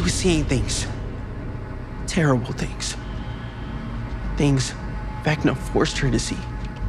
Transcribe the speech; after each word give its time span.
She 0.00 0.04
was 0.04 0.14
seeing 0.14 0.44
things. 0.44 0.86
Terrible 2.06 2.52
things. 2.52 2.96
Things 4.38 4.72
Vecna 5.24 5.54
forced 5.54 5.98
her 5.98 6.10
to 6.10 6.18
see. 6.18 6.38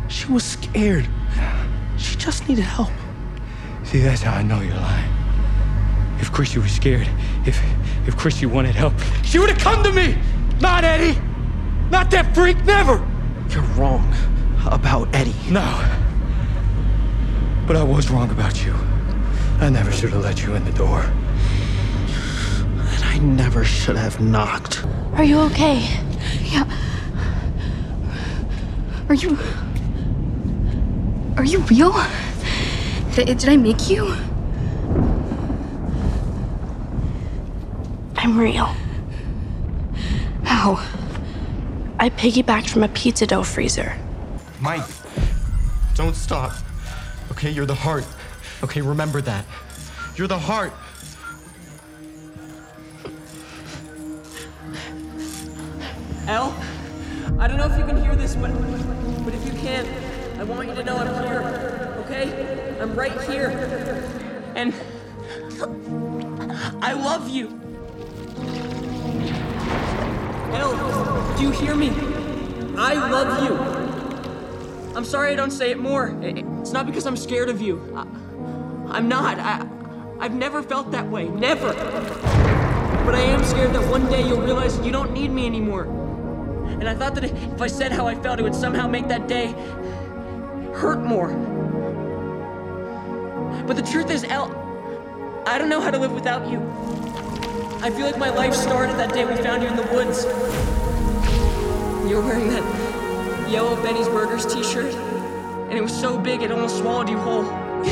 She 0.07 0.31
was 0.31 0.45
scared. 0.45 1.09
She 1.97 2.15
just 2.15 2.47
needed 2.47 2.63
help. 2.63 2.87
See, 3.83 3.99
that's 3.99 4.21
how 4.21 4.37
I 4.37 4.43
know 4.43 4.61
you're 4.61 4.75
lying. 4.75 5.13
If 6.21 6.31
Chrissy 6.31 6.59
was 6.59 6.71
scared, 6.71 7.09
if 7.45 7.61
if 8.07 8.15
Chrissy 8.15 8.45
wanted 8.45 8.75
help, 8.75 8.93
she 9.25 9.39
would 9.39 9.49
have 9.49 9.59
come 9.59 9.83
to 9.83 9.91
me! 9.91 10.17
Not 10.61 10.85
Eddie! 10.85 11.19
Not 11.89 12.11
that 12.11 12.33
freak, 12.33 12.63
never! 12.63 13.05
You're 13.49 13.61
wrong 13.75 14.15
about 14.65 15.13
Eddie. 15.13 15.35
No. 15.49 15.67
But 17.67 17.75
I 17.75 17.83
was 17.83 18.09
wrong 18.09 18.31
about 18.31 18.63
you. 18.63 18.73
I 19.59 19.67
never 19.67 19.91
should 19.91 20.11
have 20.11 20.23
let 20.23 20.43
you 20.43 20.55
in 20.55 20.63
the 20.63 20.71
door. 20.71 21.11
And 23.21 23.37
never 23.37 23.63
should 23.63 23.97
have 23.97 24.19
knocked. 24.19 24.83
Are 25.13 25.23
you 25.23 25.41
okay? 25.41 25.87
Yeah. 26.41 26.65
Are 29.09 29.13
you. 29.13 29.37
Are 31.37 31.43
you 31.43 31.59
real? 31.59 31.93
Did, 33.13 33.37
did 33.37 33.47
I 33.47 33.57
make 33.57 33.91
you? 33.91 34.07
I'm 38.15 38.39
real. 38.39 38.75
How? 40.43 40.83
I 41.99 42.09
piggybacked 42.09 42.71
from 42.71 42.81
a 42.81 42.87
pizza 42.87 43.27
dough 43.27 43.43
freezer. 43.43 43.95
Mike, 44.59 44.87
don't 45.93 46.15
stop. 46.15 46.53
Okay, 47.29 47.51
you're 47.51 47.67
the 47.67 47.75
heart. 47.75 48.07
Okay, 48.63 48.81
remember 48.81 49.21
that. 49.21 49.45
You're 50.15 50.27
the 50.27 50.39
heart. 50.39 50.73
El, 56.27 56.55
I 57.39 57.47
don't 57.47 57.57
know 57.57 57.65
if 57.65 57.77
you 57.77 57.85
can 57.85 58.01
hear 58.01 58.15
this, 58.15 58.35
but 58.35 58.51
but 59.23 59.33
if 59.33 59.45
you 59.45 59.53
can, 59.59 59.85
I 60.39 60.43
want 60.43 60.69
you 60.69 60.75
to 60.75 60.83
know 60.83 60.97
I'm 60.97 61.23
here. 61.23 61.95
Okay? 62.05 62.77
I'm 62.79 62.95
right 62.95 63.21
here. 63.21 63.49
And 64.55 64.73
I 66.81 66.93
love 66.93 67.29
you. 67.29 67.47
El, 70.53 71.37
do 71.37 71.43
you 71.43 71.51
hear 71.51 71.75
me? 71.75 71.89
I 72.77 72.93
love 73.09 73.43
you. 73.43 74.95
I'm 74.95 75.05
sorry 75.05 75.31
I 75.31 75.35
don't 75.35 75.51
say 75.51 75.71
it 75.71 75.79
more. 75.79 76.17
It's 76.21 76.71
not 76.71 76.85
because 76.85 77.05
I'm 77.05 77.15
scared 77.15 77.49
of 77.49 77.61
you. 77.61 77.79
I, 77.95 78.97
am 78.97 79.07
not. 79.07 79.39
I, 79.39 79.65
I've 80.19 80.35
never 80.35 80.61
felt 80.61 80.91
that 80.91 81.07
way. 81.07 81.29
Never. 81.29 81.73
But 83.05 83.15
I 83.15 83.21
am 83.21 83.43
scared 83.43 83.73
that 83.73 83.89
one 83.89 84.07
day 84.07 84.27
you'll 84.27 84.41
realize 84.41 84.79
you 84.79 84.91
don't 84.91 85.13
need 85.13 85.31
me 85.31 85.45
anymore. 85.45 85.85
And 86.81 86.89
I 86.89 86.95
thought 86.95 87.13
that 87.13 87.23
if 87.25 87.61
I 87.61 87.67
said 87.67 87.91
how 87.91 88.07
I 88.07 88.15
felt, 88.15 88.39
it 88.39 88.41
would 88.41 88.55
somehow 88.55 88.87
make 88.87 89.07
that 89.07 89.27
day 89.27 89.51
hurt 90.73 91.03
more. 91.03 91.27
But 93.67 93.75
the 93.75 93.83
truth 93.83 94.09
is, 94.09 94.23
El, 94.23 94.51
I 95.45 95.59
don't 95.59 95.69
know 95.69 95.79
how 95.79 95.91
to 95.91 95.99
live 95.99 96.11
without 96.11 96.49
you. 96.49 96.57
I 97.83 97.91
feel 97.91 98.07
like 98.07 98.17
my 98.17 98.31
life 98.31 98.55
started 98.55 98.97
that 98.97 99.13
day 99.13 99.25
we 99.25 99.35
found 99.35 99.61
you 99.61 99.69
in 99.69 99.75
the 99.75 99.85
woods. 99.93 100.23
You 102.09 102.15
were 102.15 102.23
wearing 102.23 102.49
that 102.49 103.47
yellow 103.47 103.75
Benny's 103.83 104.07
Burgers 104.07 104.51
t 104.51 104.63
shirt, 104.63 104.91
and 104.91 105.73
it 105.73 105.83
was 105.83 105.95
so 105.95 106.17
big 106.17 106.41
it 106.41 106.51
almost 106.51 106.79
swallowed 106.79 107.09
you 107.09 107.19
whole. 107.19 107.45
and 107.45 107.91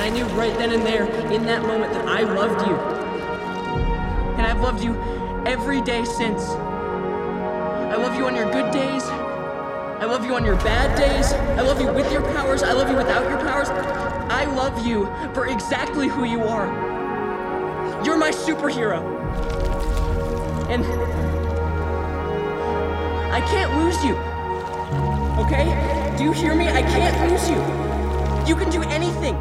I 0.00 0.10
knew 0.10 0.26
right 0.26 0.56
then 0.58 0.72
and 0.72 0.86
there, 0.86 1.06
in 1.32 1.44
that 1.46 1.62
moment, 1.62 1.92
that 1.92 2.06
I 2.06 2.22
loved 2.22 2.64
you. 2.68 2.76
And 4.38 4.46
I've 4.46 4.60
loved 4.60 4.84
you 4.84 4.94
every 5.44 5.80
day 5.80 6.04
since. 6.04 6.69
I 7.90 7.96
love 7.96 8.14
you 8.14 8.24
on 8.24 8.36
your 8.36 8.48
good 8.52 8.70
days. 8.70 9.02
I 9.02 10.04
love 10.04 10.24
you 10.24 10.36
on 10.36 10.44
your 10.44 10.54
bad 10.58 10.96
days. 10.96 11.32
I 11.32 11.62
love 11.62 11.80
you 11.80 11.92
with 11.92 12.10
your 12.12 12.22
powers. 12.22 12.62
I 12.62 12.72
love 12.72 12.88
you 12.88 12.96
without 12.96 13.28
your 13.28 13.38
powers. 13.38 13.68
I 13.68 14.44
love 14.44 14.86
you 14.86 15.06
for 15.34 15.48
exactly 15.48 16.06
who 16.06 16.22
you 16.22 16.44
are. 16.44 16.68
You're 18.04 18.16
my 18.16 18.30
superhero. 18.30 19.02
And 20.70 20.84
I 23.32 23.40
can't 23.40 23.76
lose 23.82 24.04
you. 24.04 24.14
Okay? 25.44 26.14
Do 26.16 26.22
you 26.22 26.30
hear 26.30 26.54
me? 26.54 26.68
I 26.68 26.82
can't 26.82 27.28
lose 27.28 27.48
you. 27.50 27.56
You 28.46 28.54
can 28.54 28.70
do 28.70 28.82
anything. 28.88 29.34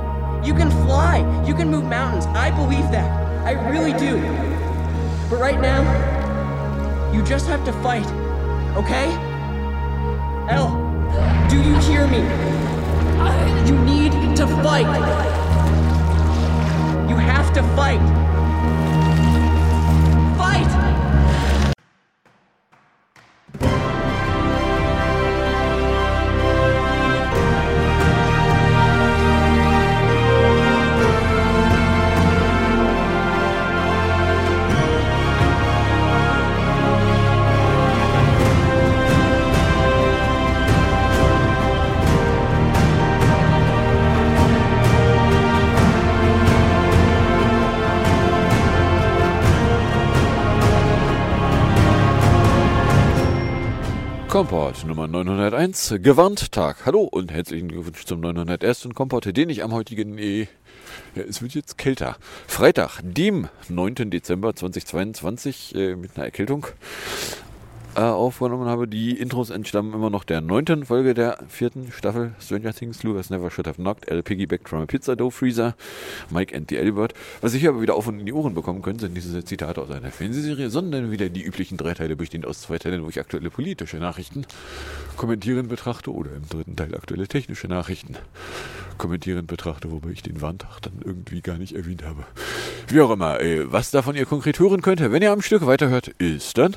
You 0.43 0.55
can 0.55 0.71
fly. 0.87 1.19
You 1.45 1.53
can 1.53 1.69
move 1.69 1.85
mountains. 1.85 2.25
I 2.25 2.49
believe 2.49 2.89
that. 2.89 3.45
I 3.45 3.51
really 3.69 3.93
do. 3.93 4.19
But 5.29 5.39
right 5.39 5.61
now, 5.61 5.83
you 7.13 7.23
just 7.23 7.45
have 7.45 7.63
to 7.65 7.73
fight. 7.83 8.07
Okay? 8.75 9.07
El, 10.49 10.69
do 11.49 11.57
you 11.57 11.75
hear 11.79 12.07
me? 12.07 12.19
You 13.67 13.77
need 13.83 14.35
to 14.37 14.47
fight. 14.63 14.87
You 17.09 17.15
have 17.15 17.53
to. 17.53 17.63
Fight! 17.75 18.28
Komport 54.69 54.87
Nummer 54.87 55.07
901, 55.07 55.95
gewarnt 56.03 56.51
Tag. 56.51 56.85
Hallo 56.85 57.01
und 57.01 57.31
herzlichen 57.31 57.69
Glückwunsch 57.69 58.05
zum 58.05 58.19
901. 58.19 58.89
Komport, 58.93 59.35
den 59.35 59.49
ich 59.49 59.63
am 59.63 59.73
heutigen, 59.73 60.19
äh, 60.19 60.41
ja, 61.15 61.23
es 61.27 61.41
wird 61.41 61.55
jetzt 61.55 61.79
kälter, 61.79 62.17
Freitag, 62.45 62.99
dem 63.01 63.47
9. 63.67 64.11
Dezember 64.11 64.55
2022, 64.55 65.73
äh, 65.73 65.95
mit 65.95 66.15
einer 66.15 66.25
Erkältung 66.25 66.67
äh, 67.95 68.01
aufgenommen 68.01 68.67
habe. 68.67 68.87
Die 68.87 69.17
Intros 69.17 69.49
entstammen 69.49 69.93
immer 69.93 70.09
noch 70.09 70.23
der 70.23 70.41
neunten 70.41 70.85
Folge 70.85 71.13
der 71.13 71.39
vierten 71.47 71.91
Staffel 71.91 72.33
Stranger 72.39 72.73
Things. 72.73 73.03
Lucas 73.03 73.29
Never 73.29 73.49
Should 73.49 73.67
Have 73.67 73.81
Knocked, 73.81 74.09
L. 74.09 74.23
Piggyback 74.23 74.67
from 74.67 74.81
a 74.81 74.85
Pizza 74.85 75.15
Dough 75.15 75.31
Freezer, 75.31 75.75
Mike 76.29 76.55
and 76.55 76.69
the 76.69 76.77
Elbert. 76.77 77.13
Was 77.41 77.53
ich 77.53 77.61
hier 77.61 77.69
aber 77.69 77.81
wieder 77.81 77.95
auf 77.95 78.07
und 78.07 78.19
in 78.19 78.25
die 78.25 78.33
Ohren 78.33 78.53
bekommen 78.53 78.81
können, 78.81 78.99
sind 78.99 79.15
diese 79.15 79.43
Zitate 79.43 79.81
aus 79.81 79.91
einer 79.91 80.11
Fernsehserie, 80.11 80.69
sondern 80.69 81.11
wieder 81.11 81.29
die 81.29 81.43
üblichen 81.43 81.77
drei 81.77 81.93
Teile 81.93 82.15
bestehend 82.15 82.45
aus 82.45 82.61
zwei 82.61 82.77
Teilen, 82.77 83.03
wo 83.03 83.09
ich 83.09 83.19
aktuelle 83.19 83.49
politische 83.49 83.97
Nachrichten 83.97 84.45
kommentieren 85.17 85.67
betrachte 85.67 86.13
oder 86.13 86.31
im 86.35 86.47
dritten 86.47 86.75
Teil 86.75 86.95
aktuelle 86.95 87.27
technische 87.27 87.67
Nachrichten 87.67 88.15
kommentieren 88.97 89.47
betrachte, 89.47 89.91
wobei 89.91 90.11
ich 90.11 90.21
den 90.21 90.41
Warntag 90.41 90.81
dann 90.81 90.99
irgendwie 91.03 91.41
gar 91.41 91.57
nicht 91.57 91.75
erwähnt 91.75 92.03
habe. 92.03 92.25
Wie 92.87 93.01
auch 93.01 93.11
immer, 93.11 93.39
ey, 93.39 93.71
was 93.71 93.91
davon 93.91 94.15
ihr 94.15 94.25
konkret 94.25 94.59
hören 94.59 94.81
könnt, 94.81 94.99
wenn 94.99 95.21
ihr 95.21 95.31
am 95.31 95.41
Stück 95.41 95.65
weiterhört, 95.65 96.09
ist 96.19 96.57
dann 96.57 96.75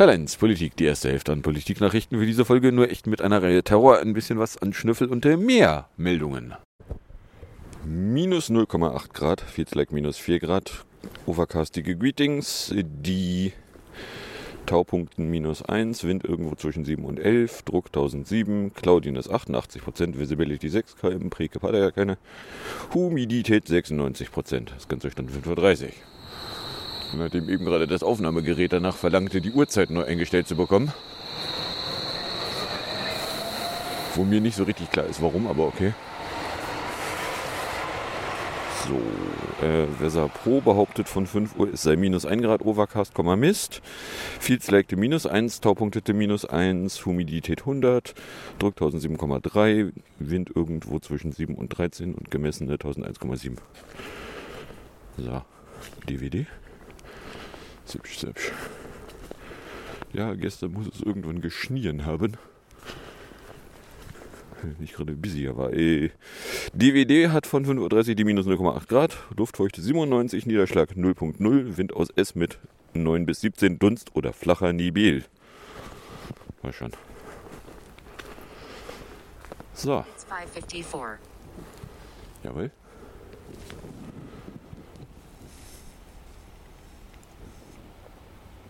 1, 0.00 0.36
Politik, 0.36 0.76
die 0.76 0.86
erste 0.86 1.08
Hälfte 1.08 1.30
an 1.32 1.42
Politiknachrichten 1.42 2.18
für 2.18 2.26
diese 2.26 2.44
Folge, 2.44 2.72
nur 2.72 2.90
echt 2.90 3.06
mit 3.06 3.22
einer 3.22 3.42
Reihe 3.42 3.62
Terror, 3.62 4.00
ein 4.00 4.12
bisschen 4.12 4.40
was 4.40 4.60
an 4.60 4.72
Schnüffel 4.72 5.08
und 5.08 5.24
mehr 5.24 5.88
Meldungen. 5.96 6.54
Minus 7.84 8.50
0,8 8.50 9.12
Grad, 9.12 9.40
Feels 9.40 9.70
minus 9.90 10.18
4 10.18 10.40
Grad, 10.40 10.84
overcastige 11.26 11.96
Greetings, 11.96 12.74
die 12.74 13.52
Taupunkten 14.66 15.30
minus 15.30 15.62
1, 15.62 16.02
Wind 16.02 16.24
irgendwo 16.24 16.56
zwischen 16.56 16.84
7 16.84 17.04
und 17.04 17.20
11, 17.20 17.62
Druck 17.62 17.86
1007, 17.86 18.74
Cloudiness 18.74 19.30
88%, 19.30 20.18
Visibility 20.18 20.70
6 20.70 20.96
km, 20.96 21.30
Preke 21.30 21.60
hat 21.62 21.72
ja 21.72 21.92
keine, 21.92 22.18
Humidität 22.94 23.66
96%, 23.66 24.70
das 24.74 24.88
Ganze 24.88 25.10
stand 25.12 25.30
5.30 25.30 25.84
Uhr. 25.84 25.88
Nachdem 27.12 27.48
eben 27.48 27.64
gerade 27.64 27.86
das 27.86 28.02
Aufnahmegerät 28.02 28.72
danach 28.72 28.96
verlangte, 28.96 29.40
die 29.40 29.52
Uhrzeit 29.52 29.90
neu 29.90 30.04
eingestellt 30.04 30.48
zu 30.48 30.56
bekommen. 30.56 30.92
Wo 34.14 34.24
mir 34.24 34.40
nicht 34.40 34.56
so 34.56 34.64
richtig 34.64 34.90
klar 34.90 35.06
ist, 35.06 35.20
warum, 35.20 35.46
aber 35.46 35.66
okay. 35.66 35.92
So, 38.86 39.00
äh, 39.64 39.86
Weser 39.98 40.28
Pro 40.28 40.60
behauptet 40.60 41.08
von 41.08 41.26
5 41.26 41.58
Uhr, 41.58 41.72
es 41.72 41.82
sei 41.82 41.96
minus 41.96 42.26
1 42.26 42.42
Grad 42.42 42.62
Overcast, 42.62 43.16
Mist. 43.18 43.80
Fields 44.38 44.70
legte 44.70 44.96
minus 44.96 45.26
1, 45.26 45.60
Taupunktete 45.62 46.12
minus 46.12 46.44
1, 46.44 47.06
Humidität 47.06 47.60
100, 47.60 48.14
Druck 48.58 48.76
1007,3, 48.76 49.92
Wind 50.18 50.50
irgendwo 50.54 50.98
zwischen 50.98 51.32
7 51.32 51.54
und 51.54 51.70
13 51.70 52.14
und 52.14 52.30
gemessene 52.30 52.74
1001,7. 52.74 53.56
So. 55.16 55.42
DVD. 56.08 56.46
Hübsch, 57.92 58.22
hübsch. 58.22 58.52
Ja, 60.12 60.34
gestern 60.34 60.72
muss 60.72 60.86
es 60.86 61.00
irgendwann 61.00 61.40
geschnien 61.40 62.06
haben. 62.06 62.36
Nicht 64.78 64.94
gerade 64.94 65.12
busy, 65.12 65.46
aber 65.48 65.74
äh, 65.74 66.10
DVD 66.72 67.28
hat 67.28 67.46
von 67.46 67.66
5.30 67.66 68.08
Uhr 68.08 68.14
die 68.14 68.24
minus 68.24 68.46
0,8 68.46 68.88
Grad, 68.88 69.18
Luftfeuchte 69.36 69.82
97, 69.82 70.46
Niederschlag 70.46 70.92
0.0, 70.92 71.76
Wind 71.76 71.92
aus 71.92 72.08
S 72.16 72.34
mit 72.34 72.58
9 72.94 73.26
bis 73.26 73.42
17 73.42 73.78
Dunst 73.78 74.14
oder 74.14 74.32
flacher 74.32 74.72
Nibel. 74.72 75.24
Mal 76.62 76.72
schon. 76.72 76.92
So, 79.74 80.04
It's 80.14 80.24
554. 80.24 81.18
jawohl. 82.42 82.70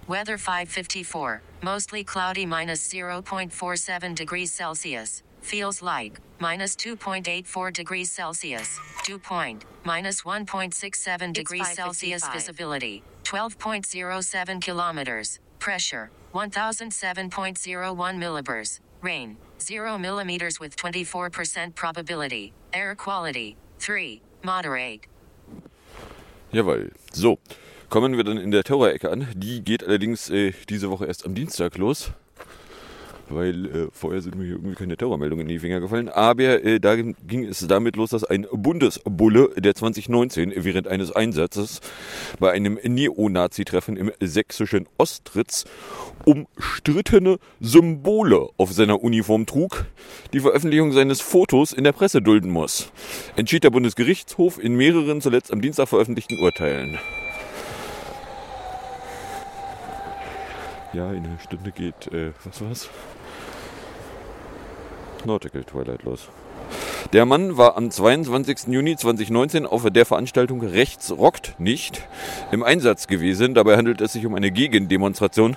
Weather 0.06 0.36
554. 0.36 1.40
Mostly 1.62 2.04
cloudy 2.04 2.44
minus 2.44 2.86
0.47 2.88 4.14
degrees 4.14 4.52
Celsius. 4.52 5.22
Feels 5.40 5.80
like 5.80 6.20
minus 6.40 6.76
2.84 6.76 7.72
degrees 7.72 8.12
Celsius. 8.12 8.78
Dew 9.04 9.18
point 9.18 9.64
minus 9.84 10.22
1.67 10.22 11.32
degrees 11.32 11.72
Celsius. 11.72 12.28
Visibility 12.28 13.02
12.07 13.22 14.60
kilometers. 14.60 15.40
Pressure 15.58 16.10
1007.01 16.34 17.30
millibars. 18.18 18.80
Rain 19.00 19.38
0 19.58 19.96
millimeters 19.96 20.60
with 20.60 20.76
24% 20.76 21.74
probability. 21.74 22.52
Air 22.74 22.94
quality 22.94 23.56
3. 23.78 24.20
Moderate. 24.42 25.06
Jawohl. 26.52 26.90
So, 27.12 27.38
kommen 27.94 28.16
wir 28.16 28.24
dann 28.24 28.38
in 28.38 28.50
der 28.50 28.64
Terrorecke 28.64 29.08
an. 29.08 29.28
Die 29.36 29.62
geht 29.62 29.84
allerdings 29.84 30.28
äh, 30.28 30.52
diese 30.68 30.90
Woche 30.90 31.06
erst 31.06 31.24
am 31.24 31.36
Dienstag 31.36 31.78
los. 31.78 32.10
Weil 33.28 33.66
äh, 33.66 33.88
vorher 33.92 34.20
sind 34.20 34.34
mir 34.34 34.46
hier 34.46 34.54
irgendwie 34.54 34.74
keine 34.74 34.96
Terrormeldungen 34.96 35.42
in 35.42 35.48
die 35.48 35.60
Finger 35.60 35.78
gefallen. 35.78 36.08
Aber 36.08 36.64
äh, 36.64 36.80
da 36.80 36.96
ging 36.96 37.44
es 37.44 37.64
damit 37.68 37.94
los, 37.94 38.10
dass 38.10 38.24
ein 38.24 38.48
Bundesbulle, 38.50 39.50
der 39.56 39.76
2019 39.76 40.54
während 40.56 40.88
eines 40.88 41.12
Einsatzes 41.12 41.80
bei 42.40 42.50
einem 42.50 42.80
Neonazi-Treffen 42.82 43.96
im 43.96 44.10
sächsischen 44.18 44.88
Ostritz 44.98 45.64
umstrittene 46.24 47.38
Symbole 47.60 48.48
auf 48.56 48.72
seiner 48.72 49.04
Uniform 49.04 49.46
trug, 49.46 49.86
die 50.32 50.40
Veröffentlichung 50.40 50.90
seines 50.90 51.20
Fotos 51.20 51.72
in 51.72 51.84
der 51.84 51.92
Presse 51.92 52.20
dulden 52.20 52.50
muss. 52.50 52.90
Entschied 53.36 53.62
der 53.62 53.70
Bundesgerichtshof 53.70 54.58
in 54.58 54.74
mehreren 54.74 55.20
zuletzt 55.20 55.52
am 55.52 55.60
Dienstag 55.60 55.86
veröffentlichten 55.88 56.40
Urteilen. 56.42 56.98
Ja, 60.94 61.10
in 61.10 61.24
einer 61.24 61.40
Stunde 61.40 61.72
geht, 61.72 62.12
äh, 62.12 62.30
was 62.44 62.60
war's? 62.60 62.88
Nautical 65.24 65.64
Twilight 65.64 66.04
los. 66.04 66.28
Der 67.12 67.26
Mann 67.26 67.56
war 67.56 67.76
am 67.76 67.90
22. 67.90 68.68
Juni 68.68 68.96
2019 68.96 69.66
auf 69.66 69.90
der 69.90 70.06
Veranstaltung 70.06 70.62
Rechts 70.62 71.10
rockt 71.10 71.58
nicht 71.58 72.06
im 72.52 72.62
Einsatz 72.62 73.08
gewesen. 73.08 73.54
Dabei 73.54 73.76
handelt 73.76 74.00
es 74.00 74.12
sich 74.12 74.24
um 74.24 74.36
eine 74.36 74.52
Gegendemonstration 74.52 75.56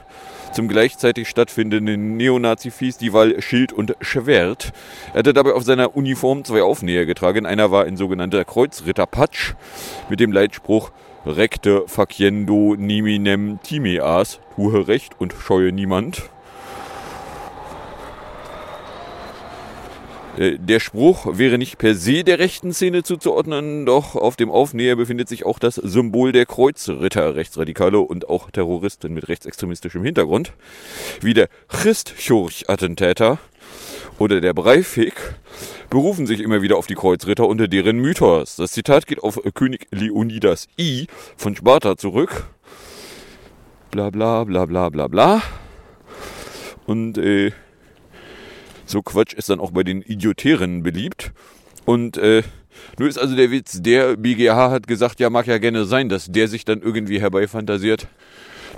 zum 0.54 0.68
gleichzeitig 0.68 1.30
stattfindenden 1.30 2.18
Neonazi-Festival 2.18 3.40
Schild 3.42 3.74
und 3.74 3.96
Schwert. 4.02 4.72
Er 5.14 5.20
hatte 5.20 5.34
dabei 5.34 5.54
auf 5.54 5.64
seiner 5.64 5.96
Uniform 5.96 6.46
zwei 6.46 6.64
Aufnäher 6.64 7.06
getragen. 7.06 7.46
Einer 7.46 7.70
war 7.70 7.86
ein 7.86 7.98
sogenannter 7.98 8.44
Kreuzritterpatsch 8.44 9.54
mit 10.10 10.20
dem 10.20 10.32
Leitspruch 10.32 10.92
Recte 11.28 11.84
faciendo 11.88 12.76
niminem 12.76 13.60
timeas, 13.62 14.40
tue 14.56 14.88
Recht 14.88 15.20
und 15.20 15.34
scheue 15.34 15.72
niemand. 15.72 16.30
Der 20.38 20.80
Spruch 20.80 21.40
wäre 21.40 21.58
nicht 21.58 21.80
per 21.80 21.96
se 21.96 22.24
der 22.24 22.38
rechten 22.38 22.72
Szene 22.72 23.02
zuzuordnen, 23.02 23.88
doch 23.88 24.16
auf 24.16 24.36
dem 24.36 24.52
Aufnäher 24.52 24.96
befindet 24.96 25.28
sich 25.28 25.48
auch 25.48 25.58
das 25.58 25.76
Symbol 25.76 26.32
der 26.32 26.46
Kreuzritter, 26.46 27.36
Rechtsradikale 27.36 28.00
und 28.00 28.30
auch 28.30 28.52
Terroristen 28.52 29.16
mit 29.16 29.30
rechtsextremistischem 29.30 30.04
Hintergrund, 30.04 30.54
wie 31.22 31.34
der 31.34 31.50
Christchurch-Attentäter 31.70 33.40
oder 34.20 34.40
der 34.40 34.54
Breivik, 34.54 35.16
berufen 35.90 36.28
sich 36.28 36.42
immer 36.42 36.62
wieder 36.62 36.78
auf 36.78 36.86
die 36.86 36.94
Kreuzritter 36.96 37.48
unter 37.48 37.68
deren 37.68 37.98
Mythos. 37.98 38.58
Das 38.58 38.74
Zitat 38.74 39.08
geht 39.08 39.24
auf 39.24 39.40
König 39.56 39.88
Leonidas 39.90 40.68
I 40.80 41.08
von 41.36 41.56
Sparta 41.56 41.98
zurück. 41.98 42.46
Bla 43.90 44.12
bla 44.12 44.44
bla 44.44 44.66
bla 44.66 44.90
bla 44.90 45.08
bla. 45.08 45.42
Und 46.86 47.18
äh, 47.18 47.54
so 48.88 49.02
Quatsch 49.02 49.34
ist 49.34 49.50
dann 49.50 49.60
auch 49.60 49.72
bei 49.72 49.84
den 49.84 50.02
Idiotären 50.02 50.82
beliebt. 50.82 51.32
Und 51.86 52.18
äh, 52.18 52.44
nur 52.98 53.08
ist 53.08 53.18
also 53.18 53.36
der 53.36 53.52
Witz, 53.52 53.82
der 53.82 54.18
BGH 54.18 54.72
hat 54.72 54.88
gesagt, 54.88 55.20
ja, 55.20 55.30
mag 55.30 55.48
ja 55.48 55.58
gerne 55.58 55.86
sein, 55.86 56.10
dass 56.10 56.32
der 56.32 56.48
sich 56.48 56.66
dann 56.66 56.82
irgendwie 56.82 57.20
herbeifantasiert, 57.20 58.08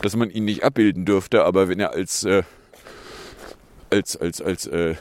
dass 0.01 0.15
man 0.15 0.29
ihn 0.29 0.45
nicht 0.45 0.63
abbilden 0.63 1.05
dürfte, 1.05 1.43
aber 1.43 1.69
wenn 1.69 1.79
er 1.79 1.91
als, 1.91 2.23
äh, 2.23 2.43
als, 3.89 4.17
als, 4.17 4.41
als 4.41 4.67
äh, 4.67 4.95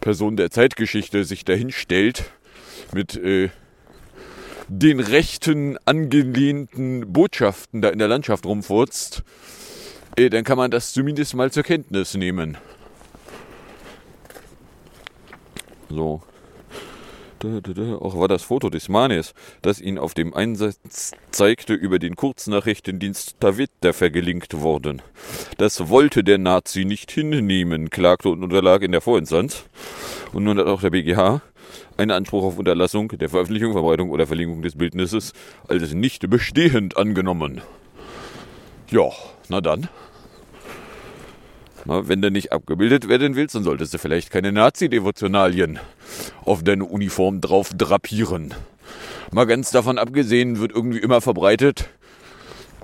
Person 0.00 0.36
der 0.36 0.50
Zeitgeschichte 0.50 1.24
sich 1.24 1.44
dahin 1.44 1.72
stellt 1.72 2.30
mit 2.92 3.16
äh, 3.16 3.50
den 4.68 5.00
rechten 5.00 5.78
angelehnten 5.84 7.12
Botschaften 7.12 7.82
da 7.82 7.88
in 7.88 7.98
der 7.98 8.08
Landschaft 8.08 8.46
rumfurzt, 8.46 9.22
äh, 10.16 10.30
dann 10.30 10.44
kann 10.44 10.58
man 10.58 10.70
das 10.70 10.92
zumindest 10.92 11.34
mal 11.34 11.50
zur 11.52 11.62
Kenntnis 11.62 12.14
nehmen. 12.14 12.56
So. 15.88 16.22
Auch 18.00 18.18
war 18.18 18.28
das 18.28 18.42
Foto 18.42 18.70
des 18.70 18.88
Mannes, 18.88 19.34
das 19.60 19.80
ihn 19.80 19.98
auf 19.98 20.14
dem 20.14 20.32
Einsatz 20.34 21.12
zeigte, 21.30 21.74
über 21.74 21.98
den 21.98 22.16
Kurznachrichtendienst 22.16 23.38
Tavita 23.40 23.92
vergelinkt 23.92 24.62
worden. 24.62 25.02
Das 25.58 25.88
wollte 25.90 26.24
der 26.24 26.38
Nazi 26.38 26.86
nicht 26.86 27.10
hinnehmen, 27.10 27.90
klagte 27.90 28.30
und 28.30 28.42
unterlag 28.42 28.82
in 28.82 28.90
der 28.92 29.02
Vorinstanz. 29.02 29.64
Und 30.32 30.44
nun 30.44 30.58
hat 30.58 30.66
auch 30.66 30.80
der 30.80 30.90
BGH 30.90 31.42
einen 31.98 32.10
Anspruch 32.10 32.42
auf 32.42 32.58
Unterlassung 32.58 33.08
der 33.08 33.28
Veröffentlichung, 33.28 33.72
Verbreitung 33.72 34.10
oder 34.10 34.26
Verlinkung 34.26 34.62
des 34.62 34.76
Bildnisses 34.76 35.32
als 35.68 35.92
nicht 35.92 36.28
bestehend 36.30 36.96
angenommen. 36.96 37.60
Ja, 38.90 39.10
na 39.48 39.60
dann. 39.60 39.88
Wenn 41.88 42.20
du 42.20 42.32
nicht 42.32 42.50
abgebildet 42.52 43.08
werden 43.08 43.36
willst, 43.36 43.54
dann 43.54 43.62
solltest 43.62 43.94
du 43.94 43.98
vielleicht 43.98 44.30
keine 44.30 44.50
Nazi-Devotionalien 44.50 45.78
auf 46.44 46.64
deine 46.64 46.84
Uniform 46.84 47.40
drauf 47.40 47.70
drapieren. 47.76 48.54
Mal 49.30 49.46
ganz 49.46 49.70
davon 49.70 49.96
abgesehen, 49.96 50.58
wird 50.58 50.72
irgendwie 50.72 50.98
immer 50.98 51.20
verbreitet, 51.20 51.88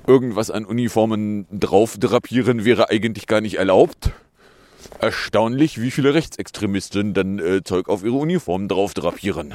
irgendwas 0.07 0.53
an 0.53 0.65
Uniformen 0.65 1.47
drauf 1.51 1.97
drapieren 1.99 2.65
wäre 2.65 2.91
eigentlich 2.91 3.27
gar 3.27 3.41
nicht 3.41 3.59
erlaubt. 3.59 4.11
Erstaunlich, 5.01 5.81
wie 5.81 5.91
viele 5.91 6.15
Rechtsextremisten 6.15 7.13
dann 7.13 7.41
äh, 7.41 7.63
Zeug 7.65 7.89
auf 7.89 8.05
ihre 8.05 8.17
Uniformen 8.17 8.69
drauf 8.69 8.95
drapieren. 8.95 9.55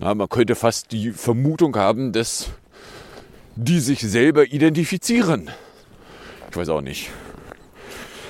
Na, 0.00 0.14
man 0.14 0.28
könnte 0.28 0.56
fast 0.56 0.90
die 0.90 1.12
Vermutung 1.12 1.76
haben, 1.76 2.12
dass 2.12 2.50
die 3.54 3.78
sich 3.78 4.00
selber 4.00 4.46
identifizieren. 4.46 5.50
Ich 6.50 6.56
weiß 6.56 6.68
auch 6.68 6.80
nicht. 6.80 7.10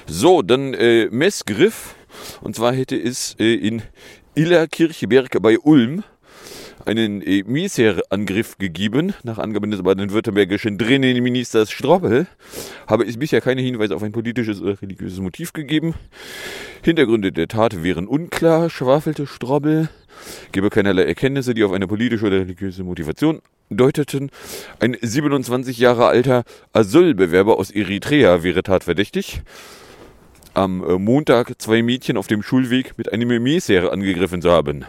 So, 0.06 0.42
dann 0.42 0.74
äh, 0.74 1.08
Messgriff. 1.10 1.94
Und 2.40 2.56
zwar 2.56 2.74
hätte 2.74 2.96
es 2.96 3.36
äh, 3.38 3.54
in 3.54 3.82
Illerkirchberg 4.34 5.40
bei 5.40 5.58
Ulm 5.58 6.04
einen 6.84 7.22
äh, 7.22 7.44
Miserangriff 7.44 8.58
gegeben. 8.58 9.14
Nach 9.22 9.38
Angaben 9.38 9.70
des 9.70 9.82
baden-württembergischen 9.82 10.78
Drinnenministers 10.78 11.70
Strobel 11.70 12.26
habe 12.86 13.04
es 13.04 13.16
bisher 13.16 13.40
keine 13.40 13.62
Hinweise 13.62 13.94
auf 13.94 14.02
ein 14.02 14.12
politisches 14.12 14.60
oder 14.60 14.80
religiöses 14.82 15.20
Motiv 15.20 15.52
gegeben. 15.52 15.94
Hintergründe 16.82 17.32
der 17.32 17.48
Tat 17.48 17.82
wären 17.82 18.06
unklar, 18.06 18.70
schwafelte 18.70 19.26
Strobel. 19.26 19.88
Gebe 20.52 20.70
keinerlei 20.70 21.04
Erkenntnisse, 21.04 21.54
die 21.54 21.64
auf 21.64 21.72
eine 21.72 21.86
politische 21.86 22.26
oder 22.26 22.40
religiöse 22.40 22.84
Motivation 22.84 23.40
deuteten. 23.70 24.30
Ein 24.80 24.96
27 25.00 25.78
Jahre 25.78 26.06
alter 26.06 26.44
Asylbewerber 26.72 27.58
aus 27.58 27.70
Eritrea 27.70 28.42
wäre 28.42 28.62
tatverdächtig 28.62 29.42
am 30.54 30.84
äh, 30.84 30.98
Montag 30.98 31.60
zwei 31.60 31.82
Mädchen 31.82 32.16
auf 32.16 32.26
dem 32.26 32.42
Schulweg 32.42 32.96
mit 32.96 33.12
einem 33.12 33.42
Messer 33.42 33.92
angegriffen 33.92 34.42
zu 34.42 34.50
haben. 34.50 34.84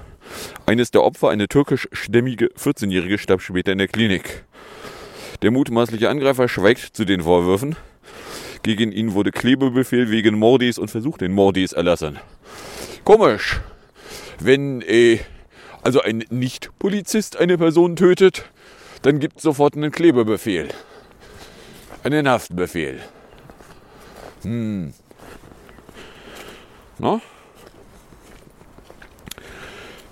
Eines 0.66 0.92
der 0.92 1.04
Opfer, 1.04 1.30
eine 1.30 1.48
türkischstämmige 1.48 2.48
14-Jährige, 2.58 3.18
starb 3.18 3.42
später 3.42 3.72
in 3.72 3.78
der 3.78 3.88
Klinik. 3.88 4.44
Der 5.42 5.52
mutmaßliche 5.52 6.10
Angreifer 6.10 6.48
schweigt 6.48 6.96
zu 6.96 7.06
den 7.06 7.22
Vorwürfen. 7.22 7.76
Gegen 8.64 8.92
ihn 8.92 9.14
wurde 9.14 9.32
Klebebefehl 9.32 10.10
wegen 10.10 10.40
Mordis 10.40 10.78
und 10.78 10.90
Versuch 10.90 11.18
den 11.18 11.34
Mordis 11.34 11.74
erlassen. 11.74 12.20
Komisch. 13.04 13.60
Wenn 14.40 14.82
äh, 14.82 15.20
also 15.82 16.02
ein 16.02 16.24
Nicht-Polizist 16.30 17.38
eine 17.38 17.58
Person 17.58 17.96
tötet, 17.96 18.46
dann 19.02 19.20
gibt 19.20 19.38
es 19.38 19.44
sofort 19.44 19.76
einen 19.76 19.92
Klebebefehl. 19.92 20.70
Einen 22.04 22.28
Haftbefehl. 22.28 23.02
Hm. 24.44 24.94
Na? 27.04 27.20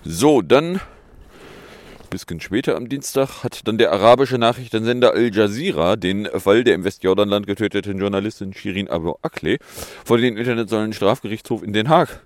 So, 0.04 0.42
dann 0.42 0.82
bisschen 2.10 2.42
später 2.42 2.76
am 2.76 2.90
Dienstag 2.90 3.46
hat 3.46 3.66
dann 3.66 3.78
der 3.78 3.94
arabische 3.94 4.38
Nachrichtensender 4.38 5.14
Al 5.14 5.34
Jazeera 5.34 5.96
den 5.96 6.26
Fall 6.26 6.66
der 6.66 6.76
im 6.76 6.84
Westjordanland 6.84 7.48
getöteten 7.48 7.98
Journalistin 7.98 8.54
Shirin 8.54 8.90
Abu 8.90 9.14
Akleh 9.22 9.60
vor 10.04 10.18
den 10.18 10.36
internationalen 10.36 10.92
Strafgerichtshof 10.92 11.64
in 11.64 11.72
Den 11.72 11.88
Haag 11.88 12.20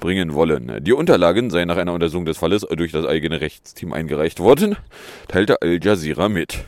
bringen 0.00 0.34
wollen. 0.34 0.82
Die 0.82 0.92
Unterlagen 0.92 1.50
seien 1.50 1.68
nach 1.68 1.76
einer 1.76 1.92
Untersuchung 1.92 2.24
des 2.24 2.38
Falles 2.38 2.66
durch 2.68 2.92
das 2.92 3.06
eigene 3.06 3.40
Rechtsteam 3.40 3.92
eingereicht 3.92 4.40
worden, 4.40 4.76
teilte 5.28 5.62
Al 5.62 5.78
Jazeera 5.82 6.28
mit. 6.28 6.64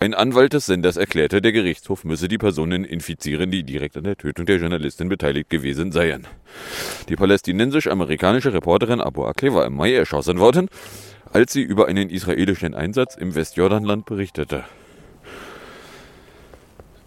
Ein 0.00 0.14
Anwalt 0.14 0.54
des 0.54 0.66
Senders 0.66 0.96
erklärte, 0.96 1.40
der 1.40 1.52
Gerichtshof 1.52 2.04
müsse 2.04 2.26
die 2.26 2.38
Personen 2.38 2.84
infizieren, 2.84 3.50
die 3.50 3.62
direkt 3.62 3.96
an 3.96 4.04
der 4.04 4.16
Tötung 4.16 4.46
der 4.46 4.56
Journalistin 4.56 5.08
beteiligt 5.08 5.50
gewesen 5.50 5.92
seien. 5.92 6.26
Die 7.08 7.16
palästinensisch-amerikanische 7.16 8.52
Reporterin 8.52 9.00
Abu 9.00 9.24
Akleh 9.24 9.52
war 9.52 9.66
im 9.66 9.74
Mai 9.74 9.94
erschossen 9.94 10.38
worden, 10.38 10.68
als 11.32 11.52
sie 11.52 11.62
über 11.62 11.86
einen 11.86 12.10
israelischen 12.10 12.74
Einsatz 12.74 13.14
im 13.14 13.34
Westjordanland 13.34 14.06
berichtete. 14.06 14.64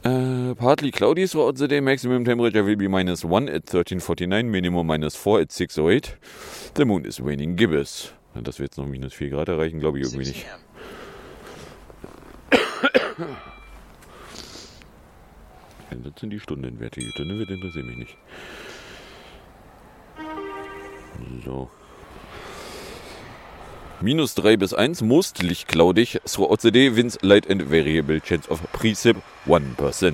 Uh, 0.05 0.53
partly 0.55 0.91
cloudy 0.91 1.25
throughout 1.25 1.55
the 1.55 1.67
day. 1.67 1.79
Maximum 1.79 2.25
temperature 2.25 2.63
will 2.63 2.75
be 2.75 2.89
minus 2.89 3.23
1 3.23 3.47
at 3.47 3.63
1349, 3.63 4.51
minimum 4.51 4.85
minus 4.85 5.15
4 5.15 5.41
at 5.41 5.51
608. 5.51 6.17
The 6.73 6.85
moon 6.85 7.05
is 7.05 7.21
waning 7.21 7.55
gibbous. 7.55 8.11
Dass 8.35 8.59
wir 8.59 8.65
jetzt 8.65 8.77
noch 8.77 8.85
minus 8.85 9.13
4 9.13 9.29
Grad 9.29 9.47
erreichen, 9.47 9.79
glaube 9.79 9.99
ich 9.99 10.05
irgendwie 10.05 10.27
nicht. 10.29 10.45
Das 16.01 16.19
sind 16.19 16.31
die 16.31 16.39
Stundenwerte. 16.39 16.99
Die 16.99 17.09
Stundenwerte 17.11 17.53
interessieren 17.53 17.85
mich 17.85 17.97
nicht. 17.97 18.17
So. 21.45 21.69
Minus 24.01 24.35
3 24.35 24.57
bis 24.57 24.73
1, 24.73 25.01
mostly 25.01 25.55
cloudig. 25.67 26.19
Throughout 26.25 26.61
the 26.61 26.71
day, 26.71 26.95
winds 26.95 27.17
light 27.21 27.49
and 27.49 27.69
variable. 27.69 28.19
Chance 28.19 28.49
of 28.49 28.61
precip 28.73 29.17
1%. 29.45 30.13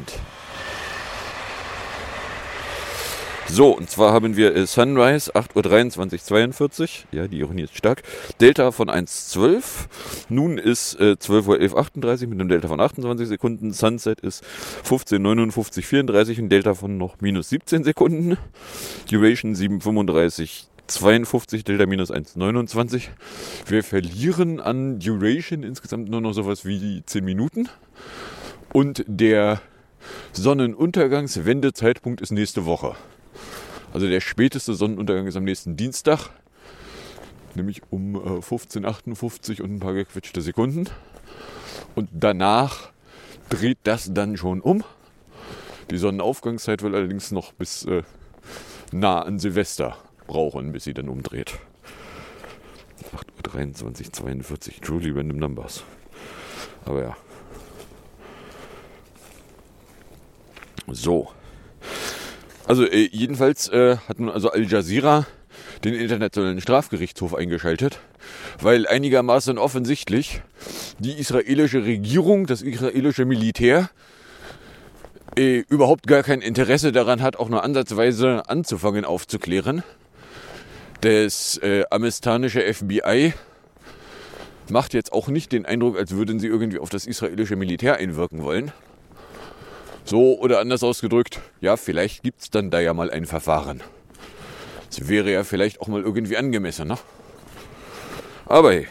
So, 3.52 3.76
und 3.76 3.90
zwar 3.90 4.14
haben 4.14 4.38
wir 4.38 4.56
äh, 4.56 4.68
Sunrise 4.68 5.34
8.23 5.34 6.84
Uhr 6.84 7.20
Ja, 7.20 7.28
die 7.28 7.40
Ironie 7.40 7.64
ist 7.64 7.76
stark. 7.76 8.04
Delta 8.40 8.72
von 8.72 8.92
1.12. 8.92 9.88
Nun 10.30 10.60
ist 10.60 11.00
äh, 11.00 11.16
12.11.38 11.20 12.22
Uhr 12.22 12.28
mit 12.28 12.40
einem 12.40 12.50
Delta 12.50 12.68
von 12.68 12.80
28 12.80 13.28
Sekunden. 13.28 13.74
Sunset 13.74 14.20
ist 14.20 14.44
15.59.34 14.88 16.40
und 16.40 16.50
Delta 16.50 16.76
von 16.76 17.00
noch 17.00 17.22
minus 17.22 17.50
17 17.50 17.84
Sekunden. 17.84 18.38
Duration 19.10 19.56
7.35 19.56 20.66
52 20.90 21.64
Delta 21.64 21.86
minus 21.86 22.12
1,29. 22.12 23.10
Wir 23.68 23.84
verlieren 23.84 24.60
an 24.60 25.00
Duration 25.00 25.62
insgesamt 25.62 26.10
nur 26.10 26.20
noch 26.20 26.34
sowas 26.34 26.66
wie 26.66 27.04
10 27.06 27.24
Minuten. 27.24 27.70
Und 28.74 29.04
der 29.08 29.62
Sonnenuntergangswendezeitpunkt 30.34 32.22
ist 32.22 32.32
nächste 32.32 32.66
Woche. 32.66 32.96
Also 33.94 34.08
der 34.08 34.20
späteste 34.20 34.74
Sonnenuntergang 34.74 35.28
ist 35.28 35.36
am 35.36 35.44
nächsten 35.44 35.78
Dienstag, 35.78 36.30
nämlich 37.54 37.82
um 37.92 38.16
äh, 38.16 38.40
15.58 38.40 39.62
und 39.62 39.76
ein 39.76 39.80
paar 39.80 39.94
gequetschte 39.94 40.42
Sekunden. 40.42 40.90
Und 41.94 42.10
danach 42.14 42.90
dreht 43.50 43.78
das 43.84 44.12
dann 44.14 44.38
schon 44.38 44.60
um. 44.60 44.84
Die 45.92 45.98
Sonnenaufgangszeit 45.98 46.82
will 46.82 46.96
allerdings 46.96 47.32
noch 47.32 47.54
bis 47.54 47.86
äh, 47.86 48.02
nah 48.92 49.22
an 49.22 49.38
Silvester 49.38 49.98
brauchen, 50.30 50.72
bis 50.72 50.84
sie 50.86 50.94
dann 50.94 51.10
umdreht. 51.10 51.58
8.23 53.44 54.06
Uhr, 54.06 54.14
42, 54.14 54.82
truly 54.82 55.10
random 55.10 55.38
numbers. 55.38 55.84
Aber 56.86 57.02
ja. 57.02 57.18
So. 60.88 61.30
Also 62.68 62.86
äh, 62.86 63.10
jedenfalls 63.12 63.68
äh, 63.70 63.98
hat 64.08 64.20
nun 64.20 64.30
also 64.30 64.52
Al 64.52 64.66
Jazeera 64.70 65.26
den 65.84 65.96
Internationalen 65.96 66.62
Strafgerichtshof 66.62 67.34
eingeschaltet, 67.34 68.00
weil 68.62 68.86
einigermaßen 68.88 69.58
offensichtlich 69.58 70.42
die 71.00 71.14
israelische 71.14 71.84
Regierung, 71.86 72.46
das 72.46 72.62
israelische 72.62 73.26
Militär 73.26 73.90
äh, 75.38 75.64
überhaupt 75.70 76.06
gar 76.06 76.22
kein 76.22 76.42
Interesse 76.42 76.92
daran 76.92 77.22
hat, 77.22 77.38
auch 77.38 77.50
nur 77.50 77.64
ansatzweise 77.64 78.44
anzufangen 78.48 79.06
aufzuklären. 79.06 79.84
Das 81.02 81.58
äh, 81.64 81.84
amerikanische 81.90 82.62
FBI 82.74 83.34
macht 84.70 84.94
jetzt 84.94 85.14
auch 85.14 85.28
nicht 85.28 85.52
den 85.52 85.66
Eindruck, 85.66 85.98
als 85.98 86.12
würden 86.12 86.40
sie 86.40 86.48
irgendwie 86.48 86.80
auf 86.80 86.90
das 86.90 87.06
israelische 87.06 87.56
Militär 87.56 87.98
einwirken 87.98 88.44
wollen. 88.44 88.72
So 90.04 90.40
oder 90.40 90.60
anders 90.60 90.84
ausgedrückt, 90.84 91.40
ja, 91.62 91.78
vielleicht 91.78 92.24
gibt 92.24 92.42
es 92.42 92.50
dann 92.50 92.72
da 92.72 92.80
ja 92.80 92.94
mal 92.94 93.12
ein 93.12 93.26
Verfahren. 93.26 93.82
Das 94.90 95.08
wäre 95.08 95.32
ja 95.32 95.44
vielleicht 95.44 95.82
auch 95.82 95.88
mal 95.88 96.02
irgendwie 96.02 96.36
angemessen, 96.36 96.88
ne? 96.88 96.98
Aber 98.46 98.74
hey. 98.74 98.88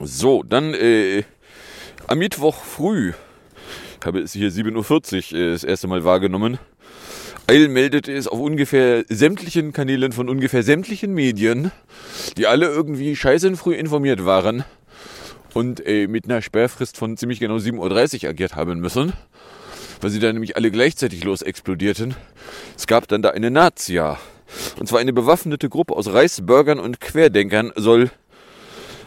So, 0.00 0.42
dann 0.42 0.74
äh, 0.74 1.22
am 2.08 2.18
Mittwoch 2.18 2.56
früh, 2.56 3.12
ich 4.00 4.06
habe 4.06 4.20
es 4.20 4.32
hier 4.32 4.50
7.40 4.50 5.32
Uhr 5.32 5.40
äh, 5.40 5.50
das 5.52 5.64
erste 5.64 5.86
Mal 5.86 6.04
wahrgenommen, 6.04 6.58
Eil 7.46 7.68
meldete 7.68 8.10
es 8.10 8.26
auf 8.26 8.40
ungefähr 8.40 9.04
sämtlichen 9.10 9.74
Kanälen 9.74 10.12
von 10.12 10.30
ungefähr 10.30 10.62
sämtlichen 10.62 11.12
Medien, 11.12 11.72
die 12.38 12.46
alle 12.46 12.66
irgendwie 12.68 13.14
scheiße 13.14 13.54
früh 13.56 13.74
informiert 13.74 14.24
waren 14.24 14.64
und 15.52 15.86
äh, 15.86 16.06
mit 16.06 16.24
einer 16.24 16.40
Sperrfrist 16.40 16.96
von 16.96 17.18
ziemlich 17.18 17.40
genau 17.40 17.56
7.30 17.56 18.24
Uhr 18.24 18.30
agiert 18.30 18.56
haben 18.56 18.80
müssen, 18.80 19.12
weil 20.00 20.08
sie 20.08 20.20
dann 20.20 20.32
nämlich 20.36 20.56
alle 20.56 20.70
gleichzeitig 20.70 21.22
los 21.22 21.42
explodierten. 21.42 22.14
Es 22.78 22.86
gab 22.86 23.08
dann 23.08 23.20
da 23.20 23.30
eine 23.30 23.50
Nazia. 23.50 24.18
Und 24.78 24.88
zwar 24.88 25.00
eine 25.00 25.12
bewaffnete 25.12 25.68
Gruppe 25.68 25.96
aus 25.96 26.12
Reichsbürgern 26.12 26.78
und 26.78 27.00
Querdenkern 27.00 27.72
soll 27.76 28.10